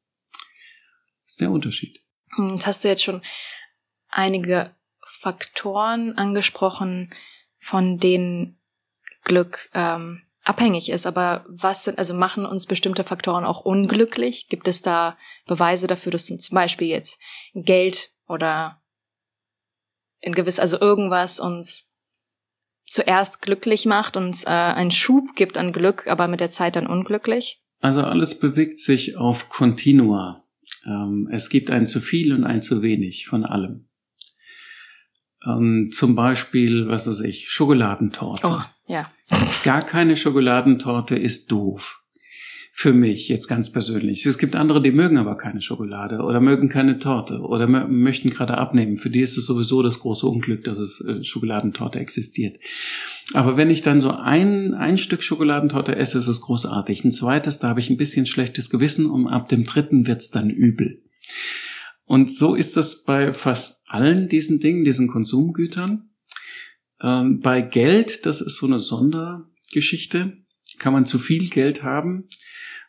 [1.24, 2.00] Das ist der Unterschied.
[2.38, 3.20] Hm, jetzt hast du jetzt schon
[4.08, 4.74] einige
[5.04, 7.12] Faktoren angesprochen,
[7.58, 8.58] von denen
[9.24, 11.06] Glück ähm, abhängig ist.
[11.06, 14.48] Aber was sind, also machen uns bestimmte Faktoren auch unglücklich?
[14.48, 17.20] Gibt es da Beweise dafür, dass zum Beispiel jetzt
[17.54, 18.80] Geld oder
[20.20, 21.92] in gewiss, also irgendwas uns
[22.86, 26.86] zuerst glücklich macht, uns äh, einen Schub gibt an Glück, aber mit der Zeit dann
[26.86, 27.60] unglücklich?
[27.80, 30.47] Also alles bewegt sich auf Continua.
[30.86, 33.88] Ähm, es gibt ein zu viel und ein zu wenig von allem.
[35.46, 38.46] Ähm, zum Beispiel, was weiß ich, Schokoladentorte.
[38.46, 38.62] Oh,
[38.92, 39.10] ja.
[39.64, 42.02] Gar keine Schokoladentorte ist doof.
[42.80, 44.24] Für mich jetzt ganz persönlich.
[44.24, 48.56] Es gibt andere, die mögen aber keine Schokolade oder mögen keine Torte oder möchten gerade
[48.56, 48.96] abnehmen.
[48.96, 52.60] Für die ist es sowieso das große Unglück, dass es äh, Schokoladentorte existiert.
[53.34, 57.02] Aber wenn ich dann so ein, ein Stück Schokoladentorte esse, ist es großartig.
[57.02, 60.48] Ein zweites, da habe ich ein bisschen schlechtes Gewissen und ab dem dritten wird's dann
[60.48, 61.02] übel.
[62.04, 66.10] Und so ist das bei fast allen diesen Dingen, diesen Konsumgütern.
[67.02, 70.44] Ähm, bei Geld, das ist so eine Sondergeschichte.
[70.78, 72.28] Kann man zu viel Geld haben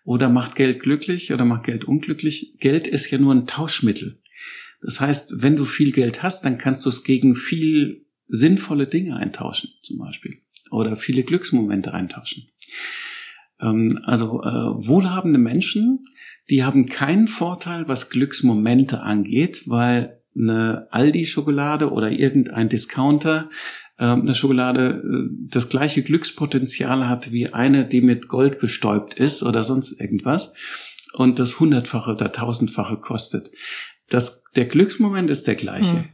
[0.03, 2.55] oder macht Geld glücklich oder macht Geld unglücklich?
[2.59, 4.19] Geld ist ja nur ein Tauschmittel.
[4.81, 9.17] Das heißt, wenn du viel Geld hast, dann kannst du es gegen viel sinnvolle Dinge
[9.17, 10.37] eintauschen, zum Beispiel.
[10.71, 12.49] Oder viele Glücksmomente eintauschen.
[13.59, 16.03] Ähm, also äh, wohlhabende Menschen,
[16.49, 23.49] die haben keinen Vorteil, was Glücksmomente angeht, weil eine Aldi-Schokolade oder irgendein Discounter
[24.05, 29.63] eine Schokolade äh, das gleiche Glückspotenzial hat wie eine, die mit Gold bestäubt ist oder
[29.63, 30.53] sonst irgendwas
[31.13, 33.51] und das hundertfache oder tausendfache kostet.
[34.09, 35.93] Das, der Glücksmoment ist der gleiche.
[35.93, 36.09] Mhm.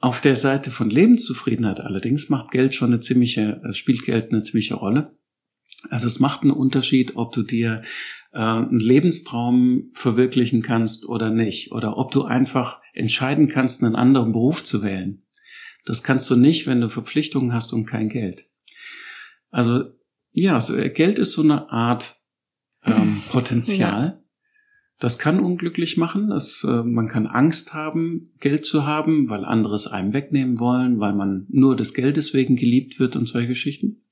[0.00, 4.42] Auf der Seite von Lebenszufriedenheit allerdings macht Geld schon eine ziemliche, äh, spielt Geld eine
[4.42, 5.16] ziemliche Rolle.
[5.90, 7.82] Also es macht einen Unterschied, ob du dir
[8.32, 11.72] äh, einen Lebenstraum verwirklichen kannst oder nicht.
[11.72, 15.23] Oder ob du einfach entscheiden kannst, einen anderen Beruf zu wählen.
[15.84, 18.48] Das kannst du nicht, wenn du Verpflichtungen hast und kein Geld.
[19.50, 19.84] Also
[20.32, 22.16] ja, Geld ist so eine Art
[22.84, 24.04] ähm, Potenzial.
[24.04, 24.20] Ja.
[24.98, 26.30] Das kann unglücklich machen.
[26.30, 31.00] Das, äh, man kann Angst haben, Geld zu haben, weil andere es einem wegnehmen wollen,
[31.00, 34.02] weil man nur des Geldes wegen geliebt wird und solche Geschichten.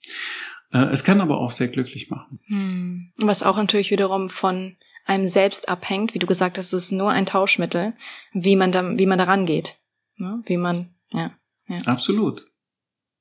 [0.72, 2.40] Äh, es kann aber auch sehr glücklich machen.
[2.46, 3.12] Hm.
[3.20, 7.10] Was auch natürlich wiederum von einem selbst abhängt, wie du gesagt hast, es ist nur
[7.10, 7.94] ein Tauschmittel,
[8.32, 9.78] wie man da, wie man daran geht,
[10.16, 10.42] ne?
[10.46, 11.32] wie man, ja,
[11.86, 12.44] Absolut.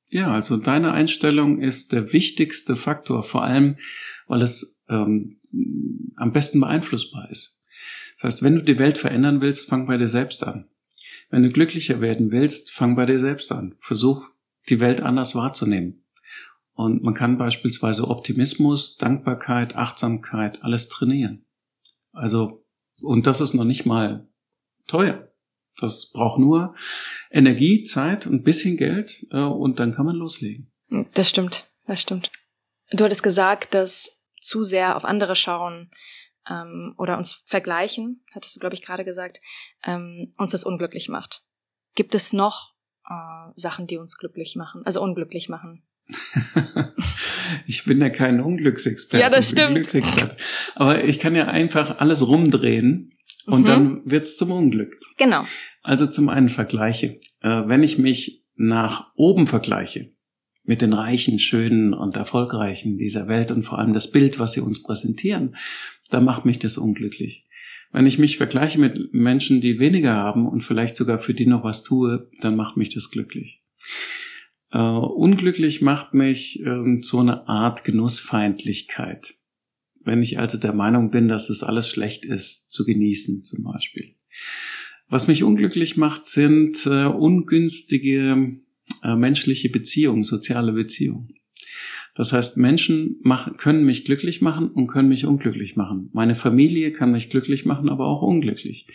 [0.10, 3.78] Ja, also deine Einstellung ist der wichtigste Faktor, vor allem,
[4.28, 5.38] weil es ähm,
[6.18, 7.60] am besten beeinflussbar ist.
[8.18, 10.70] Das heißt, wenn du die Welt verändern willst, fang bei dir selbst an.
[11.30, 13.76] Wenn du glücklicher werden willst, fang bei dir selbst an.
[13.80, 14.30] Versuch,
[14.70, 16.04] die Welt anders wahrzunehmen.
[16.74, 21.46] Und man kann beispielsweise Optimismus, Dankbarkeit, Achtsamkeit, alles trainieren.
[22.12, 22.66] Also,
[23.02, 24.28] und das ist noch nicht mal
[24.88, 25.31] teuer.
[25.80, 26.76] Das braucht nur
[27.32, 30.72] Energie, Zeit und ein bisschen Geld äh, und dann kann man loslegen.
[31.14, 32.30] Das stimmt, das stimmt.
[32.92, 35.92] Du hattest gesagt, dass zu sehr auf andere schauen
[36.50, 39.40] ähm, oder uns vergleichen, hattest du, glaube ich, gerade gesagt,
[39.84, 41.44] ähm, uns das unglücklich macht.
[41.96, 42.74] Gibt es noch
[43.10, 45.84] äh, Sachen, die uns glücklich machen, also unglücklich machen?
[47.68, 49.22] ich bin ja kein Unglücksexperte.
[49.22, 49.90] Ja, das stimmt.
[50.76, 53.66] Aber ich kann ja einfach alles rumdrehen und mhm.
[53.66, 55.00] dann wird's zum Unglück.
[55.18, 55.46] Genau.
[55.84, 57.20] Also zum einen Vergleiche.
[57.42, 60.14] Äh, wenn ich mich nach oben vergleiche,
[60.64, 64.62] mit den Reichen, Schönen und Erfolgreichen dieser Welt und vor allem das Bild, was sie
[64.62, 65.56] uns präsentieren,
[66.12, 67.48] da macht mich das unglücklich.
[67.92, 71.64] Wenn ich mich vergleiche mit Menschen, die weniger haben und vielleicht sogar für die noch
[71.64, 73.64] was tue, dann macht mich das glücklich.
[74.72, 79.36] Äh, unglücklich macht mich äh, so eine Art Genussfeindlichkeit.
[80.04, 84.16] Wenn ich also der Meinung bin, dass es alles schlecht ist, zu genießen zum Beispiel.
[85.10, 88.58] Was mich unglücklich macht, sind äh, ungünstige
[89.04, 91.36] äh, menschliche Beziehungen, soziale Beziehungen.
[92.16, 96.10] Das heißt, Menschen machen, können mich glücklich machen und können mich unglücklich machen.
[96.14, 98.88] Meine Familie kann mich glücklich machen, aber auch unglücklich.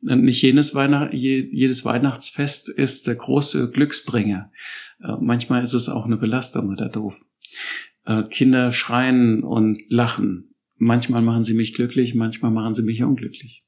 [0.00, 4.52] Nicht jedes, Weihnacht, jedes Weihnachtsfest ist der große Glücksbringer.
[5.02, 7.16] Äh, manchmal ist es auch eine Belastung oder doof.
[8.08, 10.54] Äh, Kinder schreien und lachen.
[10.76, 13.64] Manchmal machen sie mich glücklich, manchmal machen sie mich unglücklich.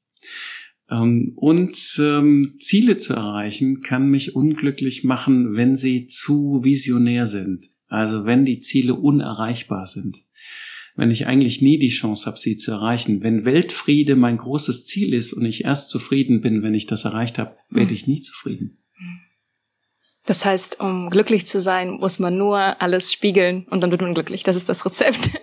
[0.89, 7.67] Ähm, und ähm, Ziele zu erreichen kann mich unglücklich machen, wenn sie zu visionär sind.
[7.87, 10.23] Also wenn die Ziele unerreichbar sind.
[10.95, 13.21] Wenn ich eigentlich nie die Chance habe, sie zu erreichen.
[13.21, 17.37] Wenn Weltfriede mein großes Ziel ist und ich erst zufrieden bin, wenn ich das erreicht
[17.37, 17.95] habe, werde hm.
[17.95, 18.80] ich nie zufrieden.
[20.25, 24.13] Das heißt, um glücklich zu sein, muss man nur alles spiegeln und dann wird man
[24.13, 24.43] glücklich.
[24.43, 25.31] Das ist das Rezept.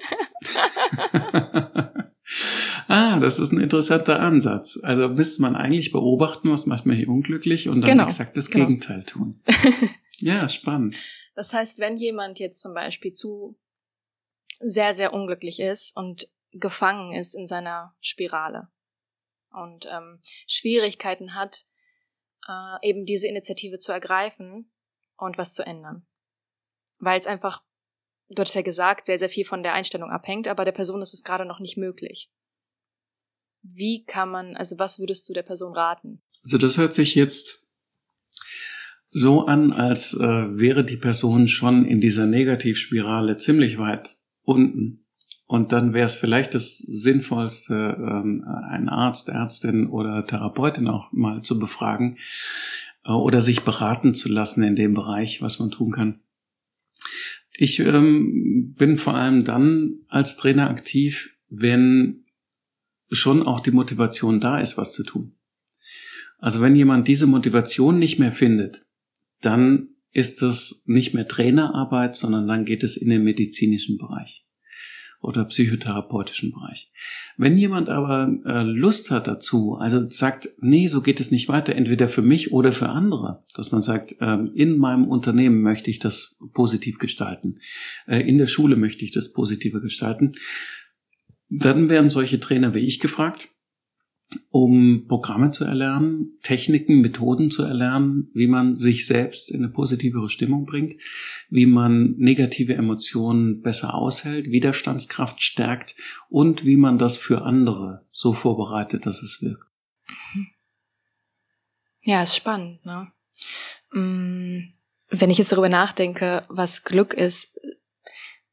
[2.88, 4.80] Ah, das ist ein interessanter Ansatz.
[4.82, 8.04] Also müsste man eigentlich beobachten, was macht mich unglücklich und dann genau.
[8.04, 8.66] exakt das genau.
[8.66, 9.36] Gegenteil tun.
[10.18, 10.96] ja, spannend.
[11.34, 13.58] Das heißt, wenn jemand jetzt zum Beispiel zu
[14.58, 18.68] sehr, sehr unglücklich ist und gefangen ist in seiner Spirale
[19.50, 21.64] und ähm, Schwierigkeiten hat,
[22.48, 24.72] äh, eben diese Initiative zu ergreifen
[25.16, 26.06] und was zu ändern.
[26.98, 27.62] Weil es einfach,
[28.28, 31.14] du hast ja gesagt, sehr, sehr viel von der Einstellung abhängt, aber der Person ist
[31.14, 32.30] es gerade noch nicht möglich.
[33.62, 36.22] Wie kann man, also was würdest du der Person raten?
[36.42, 37.66] Also das hört sich jetzt
[39.10, 45.07] so an, als äh, wäre die Person schon in dieser Negativspirale ziemlich weit unten.
[45.48, 51.42] Und dann wäre es vielleicht das Sinnvollste, ähm, einen Arzt, Ärztin oder Therapeutin auch mal
[51.42, 52.18] zu befragen
[53.06, 56.20] äh, oder sich beraten zu lassen in dem Bereich, was man tun kann.
[57.54, 62.26] Ich ähm, bin vor allem dann als Trainer aktiv, wenn
[63.10, 65.32] schon auch die Motivation da ist, was zu tun.
[66.36, 68.84] Also wenn jemand diese Motivation nicht mehr findet,
[69.40, 74.44] dann ist das nicht mehr Trainerarbeit, sondern dann geht es in den medizinischen Bereich.
[75.20, 76.90] Oder psychotherapeutischen Bereich.
[77.36, 81.74] Wenn jemand aber äh, Lust hat dazu, also sagt, nee, so geht es nicht weiter,
[81.74, 85.98] entweder für mich oder für andere, dass man sagt, ähm, in meinem Unternehmen möchte ich
[85.98, 87.58] das positiv gestalten,
[88.06, 90.32] äh, in der Schule möchte ich das positiver gestalten,
[91.50, 93.48] dann werden solche Trainer wie ich gefragt
[94.50, 100.28] um Programme zu erlernen, Techniken, Methoden zu erlernen, wie man sich selbst in eine positivere
[100.28, 101.00] Stimmung bringt,
[101.48, 105.96] wie man negative Emotionen besser aushält, Widerstandskraft stärkt
[106.28, 109.66] und wie man das für andere so vorbereitet, dass es wirkt.
[112.02, 112.84] Ja, ist spannend.
[112.84, 113.12] Ne?
[113.92, 114.72] Mm,
[115.10, 117.58] wenn ich jetzt darüber nachdenke, was Glück ist,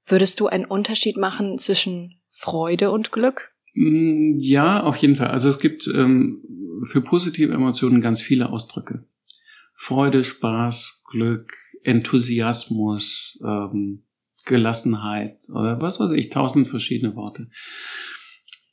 [0.06, 3.55] würdest du einen Unterschied machen zwischen Freude und Glück?
[3.76, 5.28] Mm, ja, auf jeden Fall.
[5.28, 6.42] Also es gibt ähm,
[6.84, 9.06] für positive Emotionen ganz viele Ausdrücke.
[9.76, 14.04] Freude, Spaß, Glück, Enthusiasmus, ähm,
[14.46, 17.50] Gelassenheit oder was weiß ich, tausend verschiedene Worte.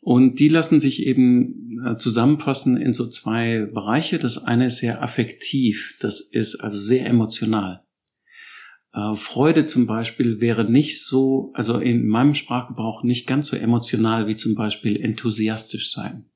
[0.01, 4.19] Und die lassen sich eben äh, zusammenfassen in so zwei Bereiche.
[4.19, 7.85] Das eine ist sehr affektiv, das ist also sehr emotional.
[8.93, 14.27] Äh, Freude zum Beispiel wäre nicht so, also in meinem Sprachgebrauch nicht ganz so emotional
[14.27, 16.31] wie zum Beispiel enthusiastisch sein.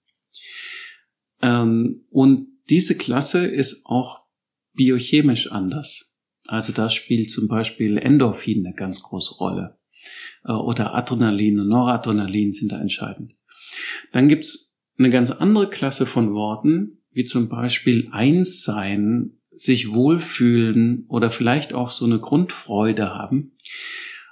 [1.43, 4.25] Ähm, und diese Klasse ist auch
[4.73, 6.23] biochemisch anders.
[6.47, 9.77] Also da spielt zum Beispiel Endorphin eine ganz große Rolle.
[10.45, 13.35] Äh, oder Adrenalin und Noradrenalin sind da entscheidend.
[14.13, 21.31] Dann gibt's eine ganz andere Klasse von Worten, wie zum Beispiel Einssein sich wohlfühlen oder
[21.31, 23.53] vielleicht auch so eine Grundfreude haben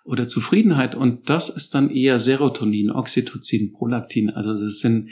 [0.05, 0.95] oder Zufriedenheit.
[0.95, 4.31] Und das ist dann eher Serotonin, Oxytocin, Prolaktin.
[4.31, 5.11] Also das sind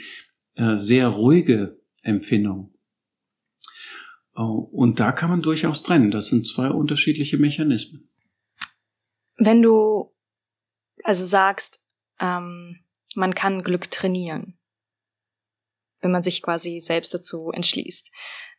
[0.55, 2.73] äh, sehr ruhige Empfindungen.
[4.35, 6.11] Oh, und da kann man durchaus trennen.
[6.11, 8.09] Das sind zwei unterschiedliche Mechanismen.
[9.37, 10.13] Wenn du
[11.03, 11.83] also sagst,
[12.19, 12.83] ähm,
[13.15, 14.57] man kann Glück trainieren,
[16.01, 18.11] wenn man sich quasi selbst dazu entschließt.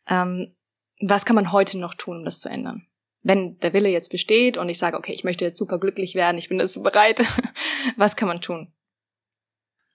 [0.07, 0.55] Ähm,
[1.01, 2.87] was kann man heute noch tun, um das zu ändern?
[3.21, 6.37] Wenn der Wille jetzt besteht und ich sage, okay, ich möchte jetzt super glücklich werden,
[6.37, 7.21] ich bin dazu bereit,
[7.97, 8.71] was kann man tun?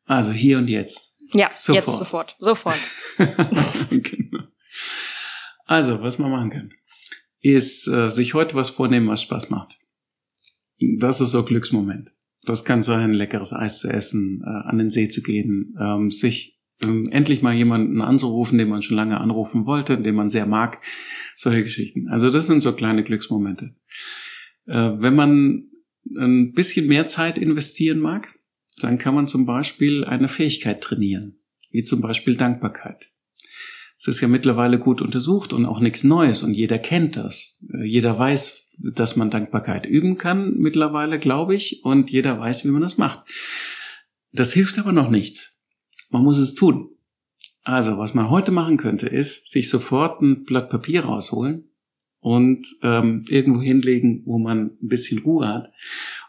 [0.04, 1.16] Also hier und jetzt.
[1.32, 1.86] Ja, sofort.
[1.86, 2.78] jetzt sofort, sofort.
[3.90, 4.44] genau.
[5.66, 6.72] Also, was man machen kann,
[7.40, 9.78] ist äh, sich heute was vornehmen, was Spaß macht.
[10.98, 12.12] Das ist so Glücksmoment.
[12.44, 16.59] Das kann sein, leckeres Eis zu essen, äh, an den See zu gehen, ähm, sich
[16.82, 20.80] ähm, endlich mal jemanden anzurufen, den man schon lange anrufen wollte, den man sehr mag.
[21.36, 22.08] Solche Geschichten.
[22.08, 23.74] Also das sind so kleine Glücksmomente.
[24.66, 25.70] Äh, wenn man
[26.16, 28.34] ein bisschen mehr Zeit investieren mag,
[28.80, 31.38] dann kann man zum Beispiel eine Fähigkeit trainieren,
[31.70, 33.10] wie zum Beispiel Dankbarkeit.
[33.98, 37.62] Es ist ja mittlerweile gut untersucht und auch nichts Neues und jeder kennt das.
[37.74, 42.70] Äh, jeder weiß, dass man Dankbarkeit üben kann mittlerweile, glaube ich, und jeder weiß, wie
[42.70, 43.26] man das macht.
[44.32, 45.59] Das hilft aber noch nichts.
[46.10, 46.90] Man muss es tun.
[47.62, 51.70] Also, was man heute machen könnte, ist, sich sofort ein Blatt Papier rausholen
[52.20, 55.72] und ähm, irgendwo hinlegen, wo man ein bisschen Ruhe hat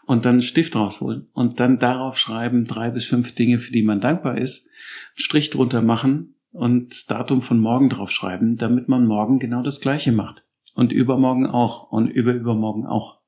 [0.06, 3.82] und dann einen Stift rausholen und dann darauf schreiben drei bis fünf Dinge, für die
[3.82, 8.88] man dankbar ist, einen Strich drunter machen und das Datum von morgen drauf schreiben, damit
[8.88, 13.20] man morgen genau das Gleiche macht und übermorgen auch und überübermorgen auch.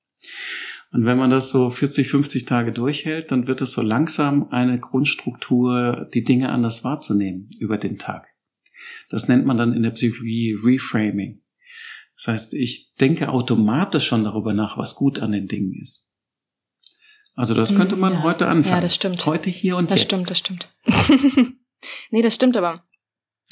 [0.94, 4.78] Und wenn man das so 40, 50 Tage durchhält, dann wird es so langsam eine
[4.78, 8.28] Grundstruktur, die Dinge anders wahrzunehmen über den Tag.
[9.11, 11.42] Das nennt man dann in der Psychologie Reframing.
[12.14, 16.14] Das heißt, ich denke automatisch schon darüber nach, was gut an den Dingen ist.
[17.35, 18.22] Also das könnte man ja.
[18.22, 18.76] heute anfangen.
[18.76, 19.26] Ja, das stimmt.
[19.26, 20.12] Heute hier und das jetzt.
[20.12, 21.57] Das stimmt, das stimmt.
[22.12, 22.85] nee, das stimmt aber.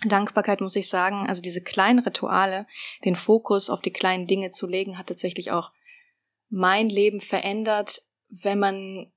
[0.07, 2.69] Dankbarkeit muss ich sagen, also diese kleinen Rituale,
[3.05, 5.73] den Fokus auf die kleinen Dinge zu legen, hat tatsächlich auch
[6.53, 9.11] mein Leben verändert, wenn man,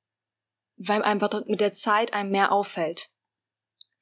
[0.78, 3.10] weil einfach mit der Zeit einem mehr auffällt.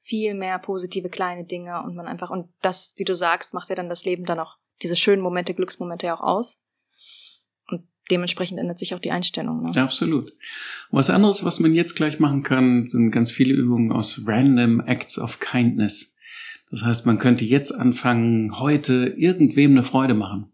[0.02, 3.74] Viel mehr positive kleine Dinge und man einfach, und das, wie du sagst, macht ja
[3.74, 6.62] dann das Leben dann auch, diese schönen Momente, Glücksmomente ja auch aus.
[7.66, 9.62] Und dementsprechend ändert sich auch die Einstellung.
[9.62, 9.82] Ne?
[9.82, 10.32] Absolut.
[10.90, 15.18] Was anderes, was man jetzt gleich machen kann, sind ganz viele Übungen aus Random Acts
[15.18, 16.16] of Kindness.
[16.70, 20.53] Das heißt, man könnte jetzt anfangen, heute irgendwem eine Freude machen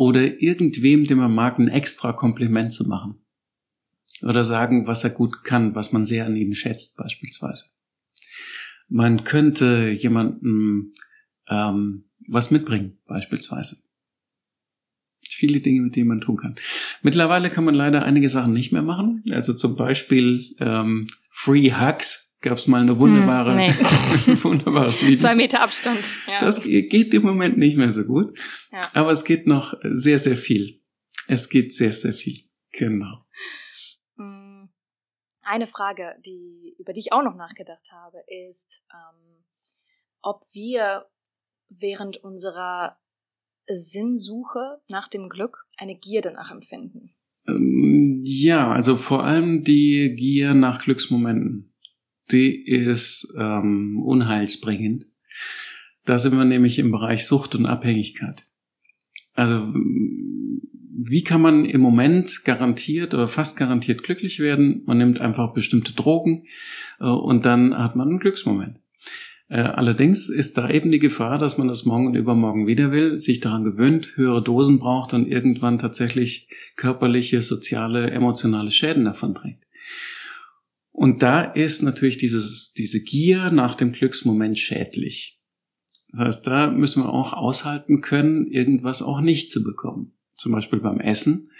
[0.00, 3.16] oder irgendwem, den man mag, ein extra Kompliment zu machen.
[4.22, 7.66] Oder sagen, was er gut kann, was man sehr an ihm schätzt beispielsweise.
[8.88, 10.94] Man könnte jemandem
[11.48, 13.76] ähm, was mitbringen beispielsweise.
[15.20, 16.56] Viele Dinge, mit denen man tun kann.
[17.02, 19.22] Mittlerweile kann man leider einige Sachen nicht mehr machen.
[19.32, 24.34] Also zum Beispiel ähm, Free Hugs gab es mal eine wunderbare, hm, nee.
[24.42, 25.18] wunderbares Video.
[25.18, 26.00] Zwei Meter Abstand.
[26.26, 26.40] Ja.
[26.40, 28.38] Das geht im Moment nicht mehr so gut.
[28.72, 28.80] Ja.
[28.94, 30.80] Aber es geht noch sehr, sehr viel.
[31.28, 32.44] Es geht sehr, sehr viel.
[32.72, 33.24] Genau.
[34.16, 34.70] Hm.
[35.42, 38.18] eine Frage, die, über die ich auch noch nachgedacht habe,
[38.48, 39.44] ist, ähm,
[40.22, 41.06] ob wir
[41.68, 42.98] während unserer
[43.66, 47.14] Sinnsuche nach dem Glück eine Gier danach empfinden.
[47.46, 51.69] Ähm, ja, also vor allem die Gier nach Glücksmomenten.
[52.32, 55.06] Die ist ähm, unheilsbringend.
[56.04, 58.44] Da sind wir nämlich im Bereich Sucht und Abhängigkeit.
[59.34, 59.72] Also
[61.02, 64.82] wie kann man im Moment garantiert oder fast garantiert glücklich werden?
[64.86, 66.44] Man nimmt einfach bestimmte Drogen
[67.00, 68.76] äh, und dann hat man einen Glücksmoment.
[69.48, 73.18] Äh, allerdings ist da eben die Gefahr, dass man das morgen und übermorgen wieder will,
[73.18, 79.64] sich daran gewöhnt, höhere Dosen braucht und irgendwann tatsächlich körperliche, soziale, emotionale Schäden davon trägt.
[80.92, 85.40] Und da ist natürlich dieses, diese Gier nach dem Glücksmoment schädlich.
[86.12, 90.80] Das heißt, da müssen wir auch aushalten können, irgendwas auch nicht zu bekommen zum Beispiel
[90.80, 91.50] beim Essen.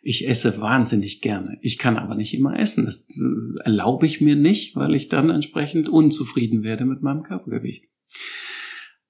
[0.00, 1.58] Ich esse wahnsinnig gerne.
[1.60, 2.84] Ich kann aber nicht immer essen.
[2.84, 3.06] Das
[3.64, 7.84] erlaube ich mir nicht, weil ich dann entsprechend unzufrieden werde mit meinem Körpergewicht.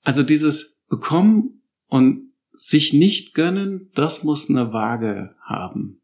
[0.03, 6.01] Also dieses Bekommen und sich nicht gönnen, das muss eine Waage haben.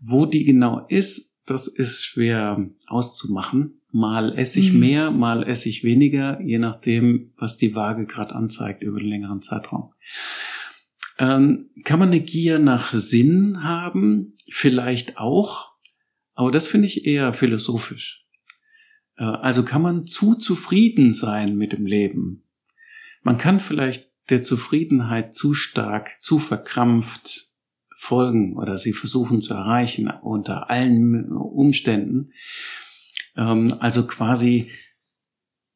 [0.00, 3.80] Wo die genau ist, das ist schwer auszumachen.
[3.92, 4.80] Mal esse ich mhm.
[4.80, 9.40] mehr, mal esse ich weniger, je nachdem, was die Waage gerade anzeigt über den längeren
[9.40, 9.92] Zeitraum.
[11.18, 14.34] Ähm, kann man eine Gier nach Sinn haben?
[14.48, 15.72] Vielleicht auch,
[16.34, 18.26] aber das finde ich eher philosophisch.
[19.16, 22.44] Äh, also kann man zu zufrieden sein mit dem Leben?
[23.22, 27.49] Man kann vielleicht der Zufriedenheit zu stark, zu verkrampft
[28.00, 32.32] folgen oder sie versuchen zu erreichen unter allen Umständen.
[33.36, 34.70] Ähm, also quasi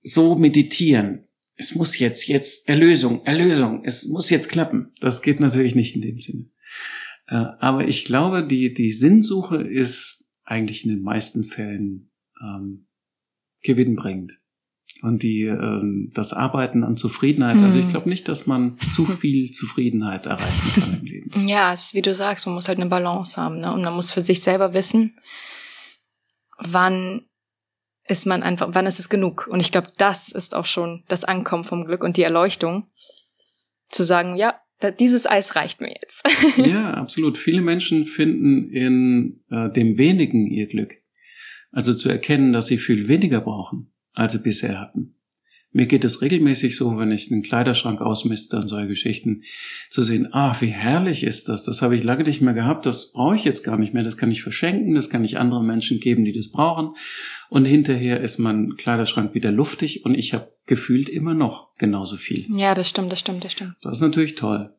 [0.01, 4.91] so meditieren, es muss jetzt, jetzt Erlösung, Erlösung, es muss jetzt klappen.
[5.01, 6.51] Das geht natürlich nicht in dem Sinne.
[7.27, 12.11] Äh, aber ich glaube, die, die Sinnsuche ist eigentlich in den meisten Fällen
[12.43, 12.87] ähm,
[13.62, 14.33] gewinnbringend.
[15.05, 17.91] Und die, ähm, das Arbeiten an Zufriedenheit, also ich hm.
[17.91, 21.47] glaube nicht, dass man zu viel Zufriedenheit erreichen kann im Leben.
[21.47, 23.71] Ja, es ist wie du sagst, man muss halt eine Balance haben, ne?
[23.71, 25.21] Und man muss für sich selber wissen,
[26.59, 27.27] wann
[28.09, 29.47] ist man einfach, wann ist es genug?
[29.47, 32.87] Und ich glaube, das ist auch schon das Ankommen vom Glück und die Erleuchtung.
[33.91, 34.59] Zu sagen, ja,
[34.99, 36.27] dieses Eis reicht mir jetzt.
[36.57, 37.37] ja, absolut.
[37.37, 40.95] Viele Menschen finden in äh, dem wenigen ihr Glück.
[41.73, 45.15] Also zu erkennen, dass sie viel weniger brauchen, als sie bisher hatten.
[45.77, 49.43] Mir geht es regelmäßig so, wenn ich einen Kleiderschrank ausmiste und solche Geschichten,
[49.91, 53.12] zu sehen, ah, wie herrlich ist das, das habe ich lange nicht mehr gehabt, das
[53.12, 55.99] brauche ich jetzt gar nicht mehr, das kann ich verschenken, das kann ich anderen Menschen
[55.99, 56.95] geben, die das brauchen.
[57.51, 62.47] Und hinterher ist mein Kleiderschrank wieder luftig und ich habe gefühlt immer noch genauso viel.
[62.57, 63.75] Ja, das stimmt, das stimmt, das stimmt.
[63.83, 64.73] Das ist natürlich toll.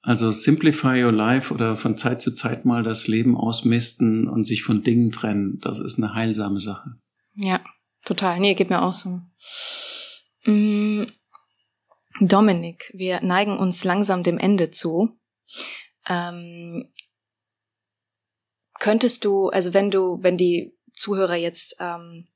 [0.00, 4.62] Also simplify your life oder von Zeit zu Zeit mal das Leben ausmisten und sich
[4.62, 6.94] von Dingen trennen, das ist eine heilsame Sache.
[7.34, 7.60] Ja,
[8.10, 8.40] total.
[8.40, 9.20] Nee, geht mir auch so.
[10.44, 11.04] Mm,
[12.20, 15.16] Dominik, wir neigen uns langsam dem Ende zu.
[16.08, 16.92] Ähm,
[18.78, 22.26] könntest du, also wenn du, wenn die Zuhörer jetzt ähm,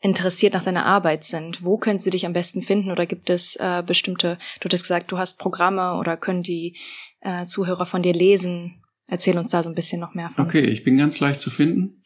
[0.00, 3.56] interessiert nach deiner Arbeit sind, wo können sie dich am besten finden oder gibt es
[3.56, 6.76] äh, bestimmte, du hast gesagt, du hast Programme oder können die
[7.20, 8.82] äh, Zuhörer von dir lesen?
[9.06, 10.44] Erzähl uns da so ein bisschen noch mehr von.
[10.44, 12.02] Okay, ich bin ganz leicht zu finden.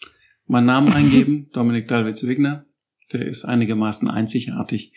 [0.46, 2.67] Mein Namen eingeben, Dominik Dalwitz-Wigner
[3.12, 4.92] der ist einigermaßen einzigartig.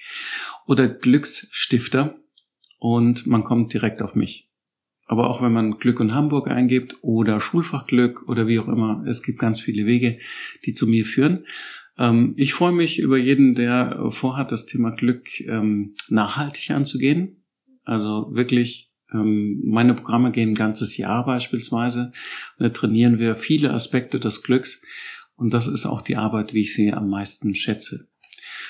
[0.67, 2.15] Oder Glücksstifter
[2.79, 4.49] und man kommt direkt auf mich.
[5.05, 9.23] Aber auch wenn man Glück in Hamburg eingibt oder Schulfachglück oder wie auch immer, es
[9.23, 10.19] gibt ganz viele Wege,
[10.65, 11.45] die zu mir führen.
[11.97, 17.43] Ähm, ich freue mich über jeden, der vorhat, das Thema Glück ähm, nachhaltig anzugehen.
[17.83, 22.13] Also wirklich, ähm, meine Programme gehen ein ganzes Jahr beispielsweise.
[22.57, 24.83] Da trainieren wir viele Aspekte des Glücks
[25.41, 28.11] und das ist auch die Arbeit, wie ich sie am meisten schätze.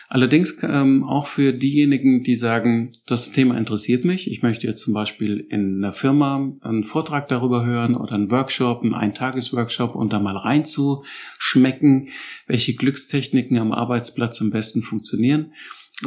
[0.08, 4.30] Allerdings ähm, auch für diejenigen, die sagen, das Thema interessiert mich.
[4.30, 8.84] Ich möchte jetzt zum Beispiel in einer Firma einen Vortrag darüber hören oder einen Workshop,
[8.84, 12.10] einen Eintagesworkshop und da mal reinzuschmecken,
[12.48, 15.54] welche Glückstechniken am Arbeitsplatz am besten funktionieren.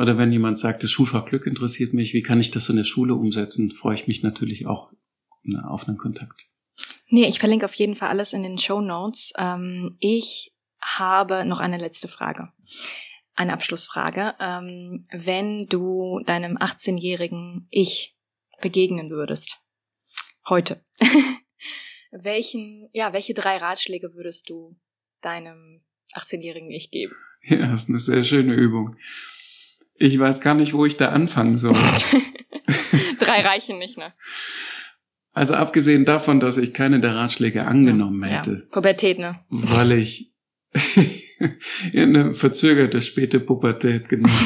[0.00, 2.84] Oder wenn jemand sagt, das Schulfach Glück interessiert mich, wie kann ich das in der
[2.84, 4.90] Schule umsetzen, freue ich mich natürlich auch
[5.62, 6.46] auf einen Kontakt.
[7.08, 9.32] Nee, ich verlinke auf jeden Fall alles in den Show Notes.
[9.38, 10.53] Ähm, ich
[10.84, 12.52] habe noch eine letzte Frage.
[13.34, 14.34] Eine Abschlussfrage.
[14.38, 18.16] Ähm, wenn du deinem 18-jährigen Ich
[18.60, 19.60] begegnen würdest,
[20.48, 20.84] heute,
[22.12, 24.76] welchen, ja, welche drei Ratschläge würdest du
[25.20, 25.82] deinem
[26.14, 27.16] 18-jährigen Ich geben?
[27.42, 28.96] Ja, das ist eine sehr schöne Übung.
[29.96, 31.72] Ich weiß gar nicht, wo ich da anfangen soll.
[33.18, 34.12] drei reichen nicht, ne?
[35.32, 38.52] Also abgesehen davon, dass ich keine der Ratschläge angenommen ja, hätte.
[38.52, 38.70] Ja.
[38.70, 39.40] Pubertät, ne?
[39.48, 40.32] Weil ich
[41.94, 44.30] eine verzögerte späte Pubertät, genau.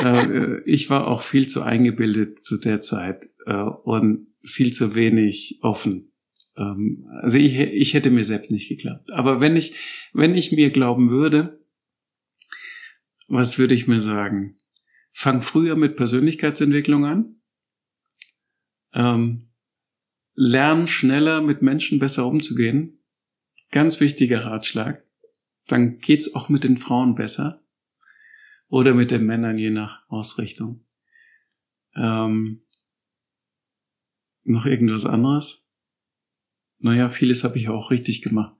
[0.00, 5.58] Äh, ich war auch viel zu eingebildet zu der Zeit äh, und viel zu wenig
[5.60, 6.12] offen.
[6.56, 9.10] Ähm, also ich, ich hätte mir selbst nicht geglaubt.
[9.10, 9.74] Aber wenn ich,
[10.12, 11.64] wenn ich mir glauben würde,
[13.26, 14.56] was würde ich mir sagen?
[15.12, 17.40] Fang früher mit Persönlichkeitsentwicklung an.
[18.94, 19.50] Ähm,
[20.34, 23.04] lern schneller mit Menschen besser umzugehen.
[23.70, 25.04] Ganz wichtiger Ratschlag.
[25.68, 27.62] Dann geht's auch mit den Frauen besser.
[28.68, 30.82] Oder mit den Männern, je nach Ausrichtung.
[31.96, 32.62] Ähm,
[34.44, 35.74] noch irgendwas anderes?
[36.78, 38.54] Naja, vieles habe ich auch richtig gemacht.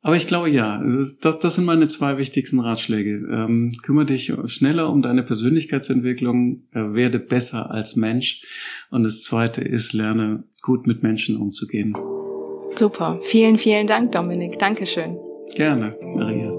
[0.00, 3.26] Aber ich glaube ja, das, das sind meine zwei wichtigsten Ratschläge.
[3.28, 8.42] Ähm, kümmere dich schneller um deine Persönlichkeitsentwicklung, äh, werde besser als Mensch.
[8.90, 11.94] Und das zweite ist, lerne gut mit Menschen umzugehen.
[12.76, 13.18] Super.
[13.22, 14.58] Vielen, vielen Dank, Dominik.
[14.58, 15.25] Dankeschön.
[15.54, 16.50] Gerne, Maria.